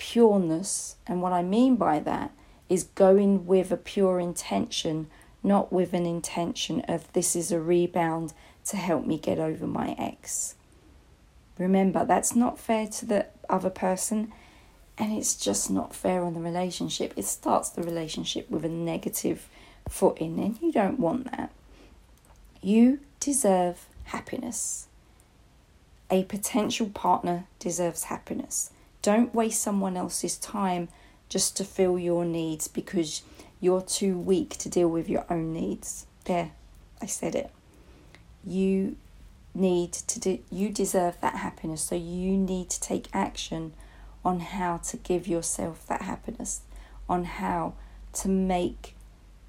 pureness. 0.02 0.96
And 1.06 1.22
what 1.22 1.32
I 1.32 1.42
mean 1.42 1.76
by 1.76 2.00
that 2.00 2.32
is 2.68 2.82
going 2.82 3.46
with 3.46 3.70
a 3.70 3.76
pure 3.76 4.18
intention, 4.18 5.06
not 5.44 5.72
with 5.72 5.94
an 5.94 6.06
intention 6.06 6.80
of 6.88 7.10
this 7.12 7.36
is 7.36 7.52
a 7.52 7.60
rebound 7.60 8.32
to 8.64 8.76
help 8.76 9.06
me 9.06 9.16
get 9.16 9.38
over 9.38 9.64
my 9.64 9.94
ex. 9.96 10.56
Remember, 11.56 12.04
that's 12.04 12.34
not 12.34 12.58
fair 12.58 12.88
to 12.88 13.06
the 13.06 13.26
other 13.48 13.70
person 13.70 14.32
and 14.98 15.12
it's 15.12 15.36
just 15.36 15.70
not 15.70 15.94
fair 15.94 16.24
on 16.24 16.34
the 16.34 16.40
relationship. 16.40 17.12
It 17.16 17.24
starts 17.24 17.70
the 17.70 17.82
relationship 17.82 18.50
with 18.50 18.64
a 18.64 18.68
negative 18.68 19.48
footing 19.88 20.40
and 20.40 20.60
you 20.60 20.72
don't 20.72 20.98
want 20.98 21.30
that. 21.30 21.52
You 22.60 22.98
deserve 23.20 23.86
happiness. 24.06 24.88
A 26.10 26.24
potential 26.24 26.88
partner 26.88 27.44
deserves 27.60 28.04
happiness. 28.04 28.70
Don't 29.02 29.34
waste 29.34 29.60
someone 29.60 29.96
else's 29.96 30.36
time 30.36 30.88
just 31.28 31.56
to 31.56 31.64
fill 31.64 31.98
your 31.98 32.24
needs 32.24 32.68
because 32.68 33.22
you're 33.60 33.82
too 33.82 34.16
weak 34.16 34.56
to 34.58 34.68
deal 34.68 34.88
with 34.88 35.08
your 35.08 35.26
own 35.28 35.52
needs. 35.52 36.06
There, 36.24 36.52
I 37.00 37.06
said 37.06 37.34
it. 37.34 37.50
You 38.44 38.96
need 39.54 39.92
to 39.92 40.18
do 40.18 40.38
you 40.50 40.70
deserve 40.70 41.20
that 41.20 41.36
happiness 41.36 41.82
so 41.82 41.94
you 41.94 42.36
need 42.36 42.70
to 42.70 42.80
take 42.80 43.08
action 43.12 43.72
on 44.24 44.40
how 44.40 44.78
to 44.78 44.96
give 44.96 45.28
yourself 45.28 45.86
that 45.86 46.02
happiness 46.02 46.62
on 47.08 47.24
how 47.24 47.74
to 48.12 48.28
make 48.28 48.94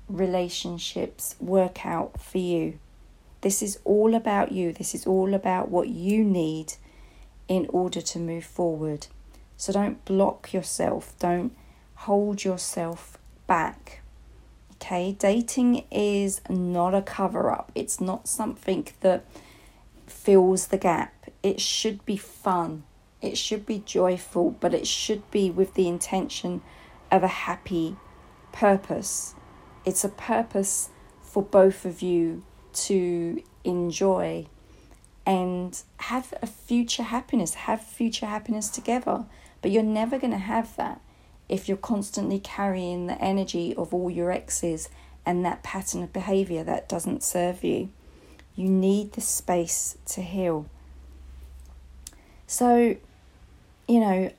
relationships 0.09 1.35
work 1.39 1.85
out 1.85 2.19
for 2.19 2.37
you 2.37 2.77
this 3.41 3.61
is 3.61 3.79
all 3.85 4.13
about 4.13 4.51
you 4.51 4.73
this 4.73 4.93
is 4.93 5.07
all 5.07 5.33
about 5.33 5.69
what 5.69 5.87
you 5.87 6.23
need 6.23 6.73
in 7.47 7.65
order 7.69 8.01
to 8.01 8.19
move 8.19 8.43
forward 8.43 9.07
So 9.63 9.71
don't 9.71 10.04
block 10.04 10.52
yourself, 10.52 11.17
don't 11.19 11.56
hold 11.95 12.43
yourself 12.43 13.17
back. 13.47 14.02
Okay, 14.73 15.13
dating 15.17 15.86
is 15.89 16.41
not 16.49 16.93
a 16.93 17.02
cover 17.02 17.49
up, 17.49 17.71
it's 17.73 18.02
not 18.02 18.28
something 18.28 18.89
that 18.99 19.23
fills 20.06 20.67
the 20.67 20.78
gap. 20.78 21.13
It 21.41 21.62
should 21.62 22.06
be 22.06 22.17
fun, 22.17 22.84
it 23.21 23.38
should 23.38 23.65
be 23.65 23.82
joyful, 23.86 24.52
but 24.52 24.73
it 24.73 24.86
should 24.86 25.32
be 25.32 25.49
with 25.49 25.76
the 25.76 25.88
intention 25.88 26.62
of 27.10 27.23
a 27.23 27.30
happy 27.47 27.95
purpose. 28.52 29.34
It's 29.86 30.04
a 30.04 30.10
purpose 30.10 30.89
for 31.21 31.41
both 31.41 31.86
of 31.86 32.02
you 32.02 32.43
to 32.73 33.41
enjoy 33.63 34.47
and 35.26 35.82
have 35.99 36.34
a 36.41 36.47
future 36.47 37.04
happiness, 37.04 37.54
have 37.54 37.82
future 37.82 38.26
happiness 38.26 38.67
together. 38.67 39.23
But 39.63 39.71
you're 39.71 39.82
never 39.82 40.19
going 40.19 40.34
to 40.34 40.38
have 40.38 40.76
that 40.76 41.02
if 41.47 41.67
you're 41.67 41.78
constantly 41.78 42.38
carrying 42.38 43.08
the 43.08 43.19
energy 43.19 43.73
of 43.76 43.93
all 43.93 44.12
your 44.12 44.30
exes 44.30 44.89
and 45.26 45.45
that 45.45 45.63
pattern 45.63 46.04
of 46.04 46.12
behavior 46.12 46.65
that 46.65 46.89
doesn't 46.89 47.23
serve 47.23 47.63
you. 47.63 47.89
You 48.56 48.67
need 48.67 49.13
the 49.13 49.21
space 49.21 49.97
to 50.08 50.21
heal. 50.21 50.67
So, 52.45 52.97
you 53.88 53.99
know, 54.02 54.32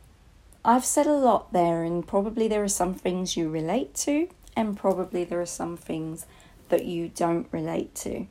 I've 0.62 0.84
said 0.84 1.06
a 1.06 1.12
lot 1.12 1.54
there, 1.54 1.82
and 1.82 2.06
probably 2.06 2.46
there 2.46 2.62
are 2.62 2.68
some 2.68 2.94
things 2.94 3.34
you 3.34 3.48
relate 3.48 3.94
to, 3.94 4.28
and 4.54 4.76
probably 4.76 5.24
there 5.24 5.40
are 5.40 5.46
some 5.46 5.78
things 5.78 6.26
that 6.68 6.84
you 6.84 7.08
don't 7.08 7.48
relate 7.50 7.94
to. 7.96 8.26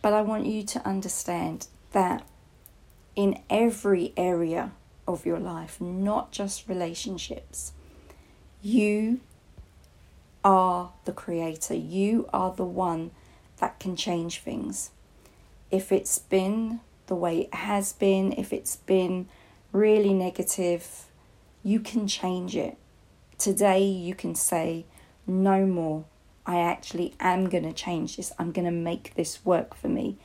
But 0.00 0.12
I 0.12 0.22
want 0.22 0.46
you 0.46 0.62
to 0.62 0.86
understand 0.86 1.66
that 1.90 2.24
in 3.16 3.42
every 3.50 4.12
area 4.16 4.72
of 5.06 5.26
your 5.26 5.38
life, 5.38 5.80
not 5.80 6.32
just 6.32 6.68
relationships, 6.68 7.72
you 8.62 9.20
are 10.44 10.92
the 11.04 11.12
creator. 11.12 11.74
You 11.74 12.28
are 12.32 12.52
the 12.52 12.64
one 12.64 13.10
that 13.58 13.80
can 13.80 13.96
change 13.96 14.40
things. 14.40 14.90
If 15.70 15.90
it's 15.90 16.18
been 16.18 16.80
the 17.06 17.14
way 17.14 17.40
it 17.40 17.54
has 17.54 17.92
been, 17.92 18.32
if 18.32 18.52
it's 18.52 18.76
been 18.76 19.28
really 19.72 20.12
negative, 20.12 21.06
you 21.62 21.80
can 21.80 22.06
change 22.06 22.54
it. 22.54 22.76
Today, 23.38 23.82
you 23.82 24.14
can 24.14 24.34
say, 24.34 24.84
no 25.26 25.66
more. 25.66 26.04
I 26.46 26.58
actually 26.60 27.14
am 27.18 27.48
going 27.48 27.64
to 27.64 27.72
change 27.72 28.16
this. 28.16 28.32
I'm 28.38 28.52
going 28.52 28.66
to 28.66 28.70
make 28.70 29.14
this 29.14 29.44
work 29.44 29.74
for 29.74 29.88
me. 29.88 30.18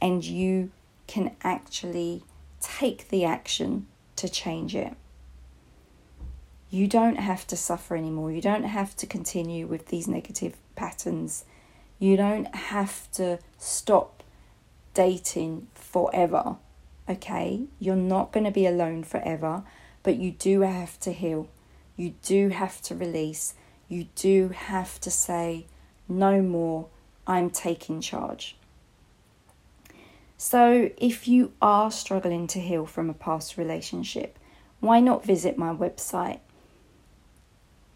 And 0.00 0.24
you 0.24 0.70
can 1.06 1.36
actually 1.42 2.24
take 2.60 3.08
the 3.08 3.24
action 3.24 3.86
to 4.16 4.28
change 4.28 4.74
it. 4.74 4.94
You 6.70 6.88
don't 6.88 7.16
have 7.16 7.46
to 7.48 7.56
suffer 7.56 7.96
anymore. 7.96 8.32
You 8.32 8.40
don't 8.40 8.64
have 8.64 8.96
to 8.96 9.06
continue 9.06 9.66
with 9.66 9.86
these 9.86 10.08
negative 10.08 10.56
patterns. 10.74 11.44
You 11.98 12.16
don't 12.16 12.54
have 12.54 13.10
to 13.12 13.38
stop 13.58 14.22
dating 14.94 15.68
forever. 15.74 16.56
Okay? 17.08 17.66
You're 17.78 17.96
not 17.96 18.32
going 18.32 18.44
to 18.44 18.50
be 18.50 18.66
alone 18.66 19.04
forever, 19.04 19.62
but 20.02 20.16
you 20.16 20.32
do 20.32 20.62
have 20.62 20.98
to 21.00 21.12
heal. 21.12 21.48
You 21.96 22.14
do 22.22 22.48
have 22.48 22.82
to 22.82 22.94
release 22.94 23.54
you 23.88 24.08
do 24.16 24.48
have 24.48 25.00
to 25.00 25.10
say, 25.10 25.66
no 26.08 26.42
more, 26.42 26.88
I'm 27.26 27.50
taking 27.50 28.00
charge. 28.00 28.55
So, 30.38 30.90
if 30.98 31.26
you 31.26 31.52
are 31.62 31.90
struggling 31.90 32.46
to 32.48 32.60
heal 32.60 32.84
from 32.86 33.08
a 33.08 33.14
past 33.14 33.56
relationship, 33.56 34.38
why 34.80 35.00
not 35.00 35.24
visit 35.24 35.56
my 35.56 35.74
website, 35.74 36.40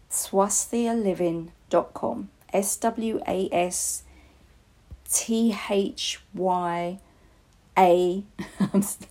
swasthyaliving.com? 0.09 2.29
S 2.51 2.75
W 2.77 3.21
A 3.27 3.47
S 3.51 4.03
T 5.09 5.55
H 5.69 6.19
Y 6.33 6.99
A 7.77 8.23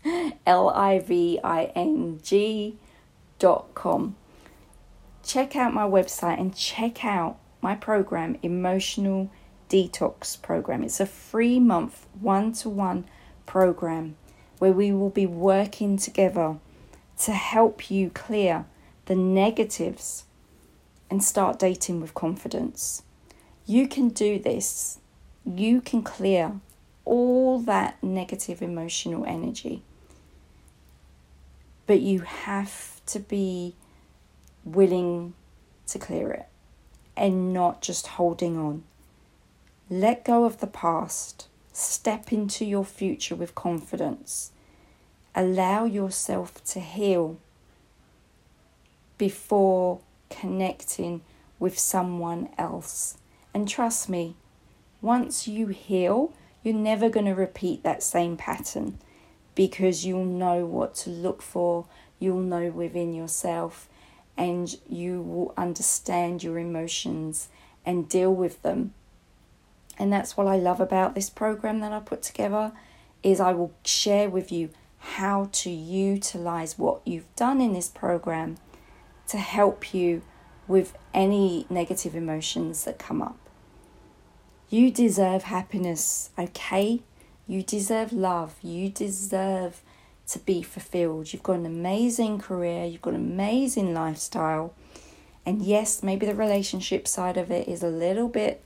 L 0.47 0.71
I 0.71 0.99
V 0.99 1.39
I 1.43 1.65
N 1.75 2.21
G 2.23 2.77
dot 3.39 3.75
com 3.75 4.17
check 5.31 5.57
out 5.57 5.73
my 5.73 5.85
website 5.85 6.41
and 6.41 6.57
check 6.57 7.05
out 7.05 7.39
my 7.61 7.75
program, 7.75 8.37
Emotional 8.43 9.31
Detox 9.69 10.41
Program. 10.41 10.83
It's 10.83 11.01
a 11.01 11.07
free 11.07 11.61
month, 11.61 12.07
one 12.21 12.53
to 12.55 12.69
one 12.69 13.05
program 13.51 14.15
where 14.61 14.71
we 14.71 14.93
will 14.93 15.11
be 15.11 15.27
working 15.27 15.97
together 15.97 16.57
to 17.19 17.33
help 17.33 17.91
you 17.91 18.09
clear 18.11 18.65
the 19.07 19.17
negatives 19.17 20.23
and 21.11 21.25
start 21.25 21.59
dating 21.59 22.01
with 22.01 22.15
confidence. 22.15 23.03
You 23.67 23.89
can 23.89 24.11
do 24.11 24.39
this. 24.39 25.01
You 25.45 25.81
can 25.81 26.05
clear 26.05 26.61
all 27.05 27.59
that 27.63 28.01
negative 28.05 28.63
emotional 28.63 29.25
energy. 29.25 29.83
But 31.89 32.01
you 32.01 32.21
have 32.21 33.05
to 33.07 33.19
be 33.19 33.75
willing 34.65 35.35
to 35.89 35.99
clear 35.99 36.31
it 36.31 36.47
and 37.17 37.53
not 37.53 37.83
just 37.83 38.07
holding 38.07 38.57
on. 38.57 38.85
Let 39.89 40.25
go 40.25 40.45
of 40.45 40.61
the 40.61 40.69
past. 40.69 41.49
Step 41.73 42.33
into 42.33 42.65
your 42.65 42.85
future 42.85 43.37
with 43.37 43.55
confidence. 43.55 44.53
Allow 45.35 45.85
yourself 45.85 46.63
to 46.65 46.81
heal 46.81 47.39
before 49.19 50.01
connecting 50.31 51.21
with 51.59 51.79
someone 51.79 52.49
else. 52.59 53.19
And 53.55 53.69
trust 53.69 54.09
me, 54.09 54.37
once 55.03 55.47
you 55.47 55.69
heal, 55.69 56.33
you're 56.63 56.75
never 56.75 57.09
going 57.09 57.27
to 57.27 57.35
repeat 57.35 57.83
that 57.83 58.03
same 58.03 58.37
pattern 58.37 58.99
because 59.55 60.05
you'll 60.07 60.25
know 60.25 60.65
what 60.65 60.95
to 60.95 61.11
look 61.11 61.43
for, 61.43 61.87
you'll 62.19 62.41
know 62.41 62.71
within 62.71 63.15
yourself, 63.15 63.89
and 64.37 64.77
you 64.89 65.21
will 65.21 65.53
understand 65.57 66.43
your 66.43 66.59
emotions 66.59 67.49
and 67.85 68.09
deal 68.09 68.35
with 68.35 68.63
them. 68.63 68.95
And 70.01 70.11
that's 70.11 70.35
what 70.35 70.47
I 70.47 70.57
love 70.57 70.81
about 70.81 71.15
this 71.15 71.29
program 71.29 71.81
that 71.81 71.93
I 71.93 72.01
put 72.01 72.23
together 72.23 72.73
is 73.23 73.39
I 73.39 73.53
will 73.53 73.75
share 73.85 74.31
with 74.31 74.51
you 74.51 74.71
how 74.97 75.51
to 75.53 75.69
utilize 75.69 76.79
what 76.79 77.03
you've 77.05 77.33
done 77.37 77.61
in 77.61 77.75
this 77.75 77.89
program 77.89 78.57
to 79.29 79.37
help 79.37 79.93
you 79.93 80.23
with 80.67 80.97
any 81.13 81.67
negative 81.69 82.17
emotions 82.17 82.85
that 82.85 82.99
come 82.99 83.21
up. 83.21 83.37
You 84.71 84.91
deserve 84.91 85.43
happiness, 85.43 86.31
okay? 86.39 87.03
You 87.47 87.63
deserve 87.63 88.11
love. 88.11 88.55
You 88.63 88.89
deserve 88.89 89.83
to 90.29 90.39
be 90.39 90.63
fulfilled. 90.63 91.31
You've 91.31 91.43
got 91.43 91.57
an 91.57 91.67
amazing 91.67 92.39
career, 92.39 92.87
you've 92.87 93.03
got 93.03 93.13
an 93.13 93.33
amazing 93.33 93.93
lifestyle. 93.93 94.73
And 95.45 95.61
yes, 95.61 96.03
maybe 96.03 96.25
the 96.25 96.35
relationship 96.35 97.07
side 97.07 97.37
of 97.37 97.51
it 97.51 97.69
is 97.69 97.83
a 97.83 97.89
little 97.89 98.29
bit 98.29 98.63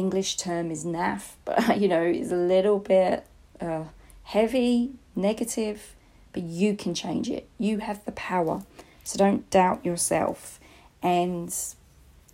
English 0.00 0.36
term 0.36 0.70
is 0.70 0.84
naff, 0.84 1.24
but 1.44 1.78
you 1.80 1.88
know, 1.88 2.02
is 2.02 2.32
a 2.32 2.36
little 2.54 2.78
bit 2.78 3.26
uh, 3.60 3.84
heavy, 4.24 4.92
negative, 5.14 5.94
but 6.32 6.42
you 6.42 6.74
can 6.74 6.94
change 6.94 7.28
it. 7.28 7.48
You 7.58 7.78
have 7.78 8.04
the 8.04 8.12
power. 8.12 8.62
So 9.04 9.18
don't 9.18 9.48
doubt 9.50 9.84
yourself 9.84 10.60
and 11.02 11.54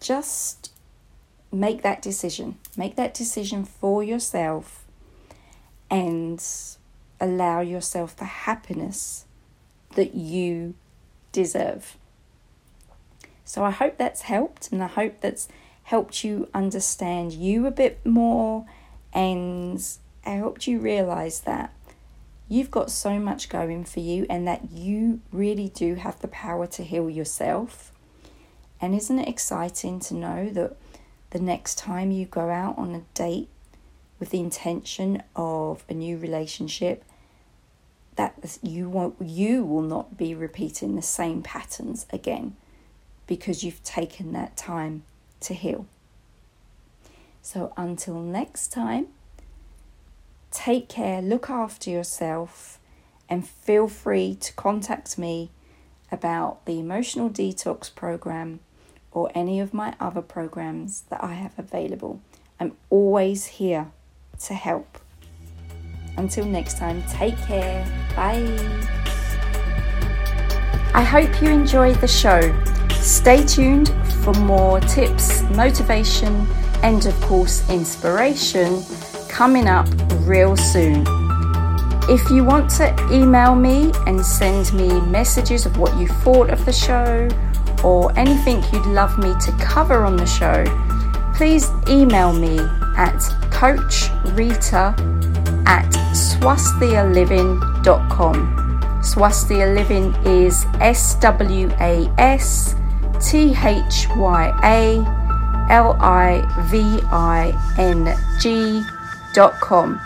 just 0.01 0.73
make 1.51 1.83
that 1.83 2.03
decision. 2.03 2.59
Make 2.77 2.97
that 2.97 3.15
decision 3.15 3.65
for 3.65 4.03
yourself 4.03 4.85
and 5.91 6.45
allow 7.21 7.61
yourself 7.61 8.15
the 8.17 8.31
happiness 8.51 9.25
that 9.95 10.15
you 10.15 10.75
deserve. 11.33 11.97
So 13.45 13.65
I 13.65 13.71
hope 13.71 13.97
that's 13.97 14.23
helped 14.23 14.71
and 14.73 14.83
I 14.83 14.89
hope 14.89 15.21
that's 15.21 15.49
helped 15.87 16.25
you 16.25 16.49
understand 16.53 17.33
you 17.33 17.65
a 17.65 17.71
bit 17.71 18.05
more 18.05 18.67
and 19.13 19.81
helped 20.23 20.67
you 20.67 20.81
realize 20.81 21.43
that 21.43 21.73
you've 22.49 22.73
got 22.73 22.91
so 22.91 23.21
much 23.21 23.49
going 23.49 23.85
for 23.85 24.01
you 24.01 24.27
and 24.29 24.49
that 24.49 24.73
you 24.73 25.21
really 25.31 25.69
do 25.69 25.95
have 25.95 26.19
the 26.19 26.27
power 26.27 26.67
to 26.67 26.83
heal 26.83 27.09
yourself. 27.09 27.93
And 28.81 28.97
isn't 28.97 29.21
it 29.21 29.29
exciting 29.29 30.01
to 30.01 30.15
know 30.15 30.51
that 30.51 30.77
the 31.31 31.39
next 31.39 31.79
time 31.79 32.11
you 32.11 32.27
go 32.27 32.51
out 32.51 32.77
on 32.77 32.93
a 32.97 33.05
date 33.15 33.49
with 34.19 34.31
the 34.31 34.41
intention 34.41 35.23
of 35.37 35.85
a 35.89 35.95
new 35.95 36.19
relationship, 36.19 37.05
that 38.17 38.59
you 38.61 38.89
won't 38.89 39.15
you 39.23 39.65
will 39.65 39.83
not 39.83 40.17
be 40.17 40.35
repeating 40.35 40.97
the 40.97 41.03
same 41.03 41.43
patterns 41.43 42.07
again 42.11 42.57
because 43.29 43.63
you've 43.63 43.85
taken 43.85 44.33
that 44.33 44.57
time 44.57 45.05
to 45.41 45.55
heal. 45.55 45.87
So 47.43 47.73
until 47.77 48.21
next 48.21 48.73
time, 48.73 49.09
take 50.51 50.89
care, 50.89 51.23
look 51.23 51.49
after 51.49 51.91
yourself, 51.91 52.79
and 53.29 53.47
feel 53.47 53.89
free 53.89 54.37
to 54.41 54.53
contact 54.55 55.19
me 55.19 55.51
about 56.11 56.65
the 56.67 56.79
emotional 56.79 57.31
detox 57.31 57.95
program 57.95 58.61
or 59.13 59.31
any 59.35 59.61
of 59.61 59.73
my 59.73 59.95
other 59.99 60.23
programs 60.23 61.03
that 61.03 61.23
I 61.23 61.35
have 61.35 61.59
available. 61.59 62.21
I'm 62.59 62.73
always 62.91 63.47
here 63.47 63.91
to 64.41 64.55
help. 64.55 64.99
Until 66.17 66.47
next 66.47 66.79
time, 66.79 67.03
take 67.09 67.37
care. 67.43 67.85
Bye. 68.15 68.43
I 70.95 71.03
hope 71.03 71.43
you 71.43 71.51
enjoyed 71.51 71.97
the 71.97 72.09
show. 72.09 72.41
Stay 73.07 73.47
tuned 73.47 73.95
for 74.25 74.35
more 74.35 74.81
tips, 74.81 75.43
motivation, 75.55 76.45
and 76.83 77.07
of 77.07 77.15
course, 77.21 77.63
inspiration 77.71 78.83
coming 79.29 79.69
up 79.69 79.87
real 80.23 80.57
soon. 80.57 81.05
If 82.09 82.29
you 82.31 82.43
want 82.43 82.69
to 82.71 82.93
email 83.13 83.55
me 83.55 83.93
and 84.09 84.27
send 84.27 84.73
me 84.73 85.01
messages 85.03 85.67
of 85.67 85.79
what 85.79 85.97
you 85.97 86.09
thought 86.09 86.51
of 86.51 86.65
the 86.65 86.73
show 86.73 87.29
or 87.85 88.11
anything 88.19 88.65
you'd 88.73 88.87
love 88.87 89.17
me 89.19 89.35
to 89.39 89.53
cover 89.61 90.05
on 90.05 90.17
the 90.17 90.27
show, 90.27 90.65
please 91.33 91.71
email 91.89 92.33
me 92.33 92.59
at 92.97 93.21
coachrita 93.53 94.99
at 95.65 95.89
swasthyaliving.com. 96.13 98.65
Swasthya 99.01 99.73
Living 99.77 100.13
is 100.27 100.67
S 100.81 101.15
W 101.21 101.71
A 101.79 102.13
S 102.19 102.75
T 103.21 103.55
H 103.65 104.07
Y 104.17 104.53
A 104.65 105.73
L 105.73 105.97
I 106.01 106.43
V 106.71 107.01
I 107.11 107.53
N 107.79 108.15
com. 109.61 110.01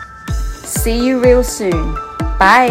See 0.65 1.07
you 1.07 1.21
real 1.21 1.43
soon. 1.43 1.95
Bye. 2.39 2.69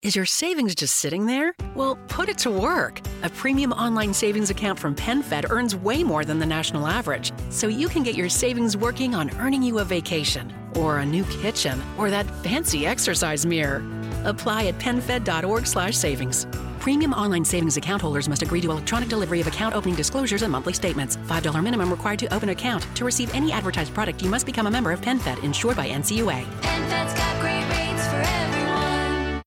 Is 0.00 0.16
your 0.16 0.24
savings 0.24 0.74
just 0.74 0.96
sitting 0.96 1.26
there? 1.26 1.52
Well, 1.74 1.98
put 2.08 2.28
it 2.30 2.38
to 2.38 2.50
work. 2.50 3.02
A 3.24 3.28
premium 3.28 3.72
online 3.72 4.14
savings 4.14 4.48
account 4.48 4.78
from 4.78 4.94
PenFed 4.94 5.50
earns 5.50 5.74
way 5.74 6.02
more 6.02 6.24
than 6.24 6.38
the 6.38 6.46
national 6.46 6.86
average, 6.86 7.32
so 7.50 7.68
you 7.68 7.88
can 7.88 8.04
get 8.04 8.14
your 8.14 8.30
savings 8.30 8.74
working 8.76 9.14
on 9.14 9.36
earning 9.38 9.62
you 9.62 9.80
a 9.80 9.84
vacation, 9.84 10.50
or 10.76 10.98
a 10.98 11.04
new 11.04 11.24
kitchen, 11.24 11.82
or 11.98 12.10
that 12.10 12.24
fancy 12.42 12.86
exercise 12.86 13.44
mirror. 13.44 13.82
Apply 14.24 14.66
at 14.66 14.78
PenFed.org/savings. 14.78 16.46
Premium 16.80 17.12
online 17.12 17.44
savings 17.44 17.76
account 17.76 18.00
holders 18.00 18.28
must 18.28 18.42
agree 18.42 18.60
to 18.60 18.70
electronic 18.70 19.08
delivery 19.08 19.40
of 19.40 19.46
account 19.46 19.74
opening 19.74 19.94
disclosures 19.94 20.42
and 20.42 20.52
monthly 20.52 20.72
statements. 20.72 21.16
$5 21.16 21.62
minimum 21.62 21.90
required 21.90 22.18
to 22.20 22.32
open 22.32 22.50
account. 22.50 22.86
To 22.96 23.04
receive 23.04 23.34
any 23.34 23.52
advertised 23.52 23.92
product, 23.92 24.22
you 24.22 24.30
must 24.30 24.46
become 24.46 24.66
a 24.66 24.70
member 24.70 24.92
of 24.92 25.00
PenFed, 25.00 25.42
insured 25.42 25.76
by 25.76 25.88
NCUA. 25.88 26.44
PenFed's 26.62 27.14
got 27.14 27.40
great 27.40 27.66
rates 27.68 28.06
for 28.06 28.22
everyone. 28.24 29.42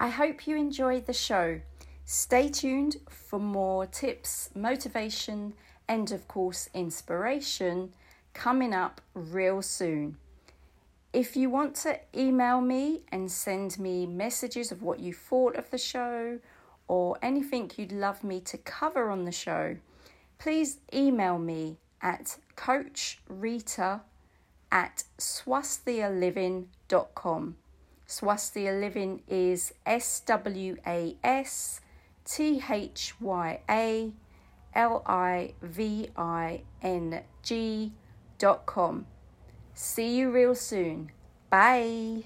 I 0.00 0.08
hope 0.08 0.46
you 0.46 0.56
enjoyed 0.56 1.06
the 1.06 1.12
show. 1.12 1.60
Stay 2.04 2.48
tuned 2.48 2.96
for 3.10 3.38
more 3.38 3.84
tips, 3.86 4.50
motivation, 4.54 5.52
and 5.88 6.10
of 6.12 6.26
course, 6.28 6.70
inspiration 6.72 7.92
coming 8.32 8.72
up 8.72 9.00
real 9.14 9.60
soon. 9.62 10.16
If 11.18 11.34
you 11.34 11.50
want 11.50 11.74
to 11.82 11.98
email 12.16 12.60
me 12.60 13.00
and 13.10 13.28
send 13.28 13.80
me 13.80 14.06
messages 14.06 14.70
of 14.70 14.84
what 14.84 15.00
you 15.00 15.12
thought 15.12 15.56
of 15.56 15.68
the 15.70 15.76
show 15.76 16.38
or 16.86 17.18
anything 17.20 17.72
you'd 17.76 17.90
love 17.90 18.22
me 18.22 18.38
to 18.42 18.56
cover 18.56 19.10
on 19.10 19.24
the 19.24 19.32
show, 19.32 19.78
please 20.38 20.78
email 20.94 21.36
me 21.36 21.78
at 22.00 22.36
coachrita 22.56 24.02
at 24.70 25.02
swasthyaliving.com. 25.18 27.56
Swasthya 28.06 28.80
Living 28.80 29.22
is 29.26 29.74
S 29.84 30.20
W 30.20 30.76
A 30.86 31.16
S 31.24 31.80
T 32.24 32.62
H 32.70 33.14
Y 33.20 33.58
A 33.68 34.12
L 34.72 35.02
I 35.04 35.54
V 35.62 36.10
I 36.16 36.62
N 36.80 37.22
G 37.42 37.92
dot 38.38 38.66
com. 38.66 39.06
See 39.80 40.16
you 40.16 40.30
real 40.30 40.56
soon. 40.56 41.12
Bye. 41.50 42.24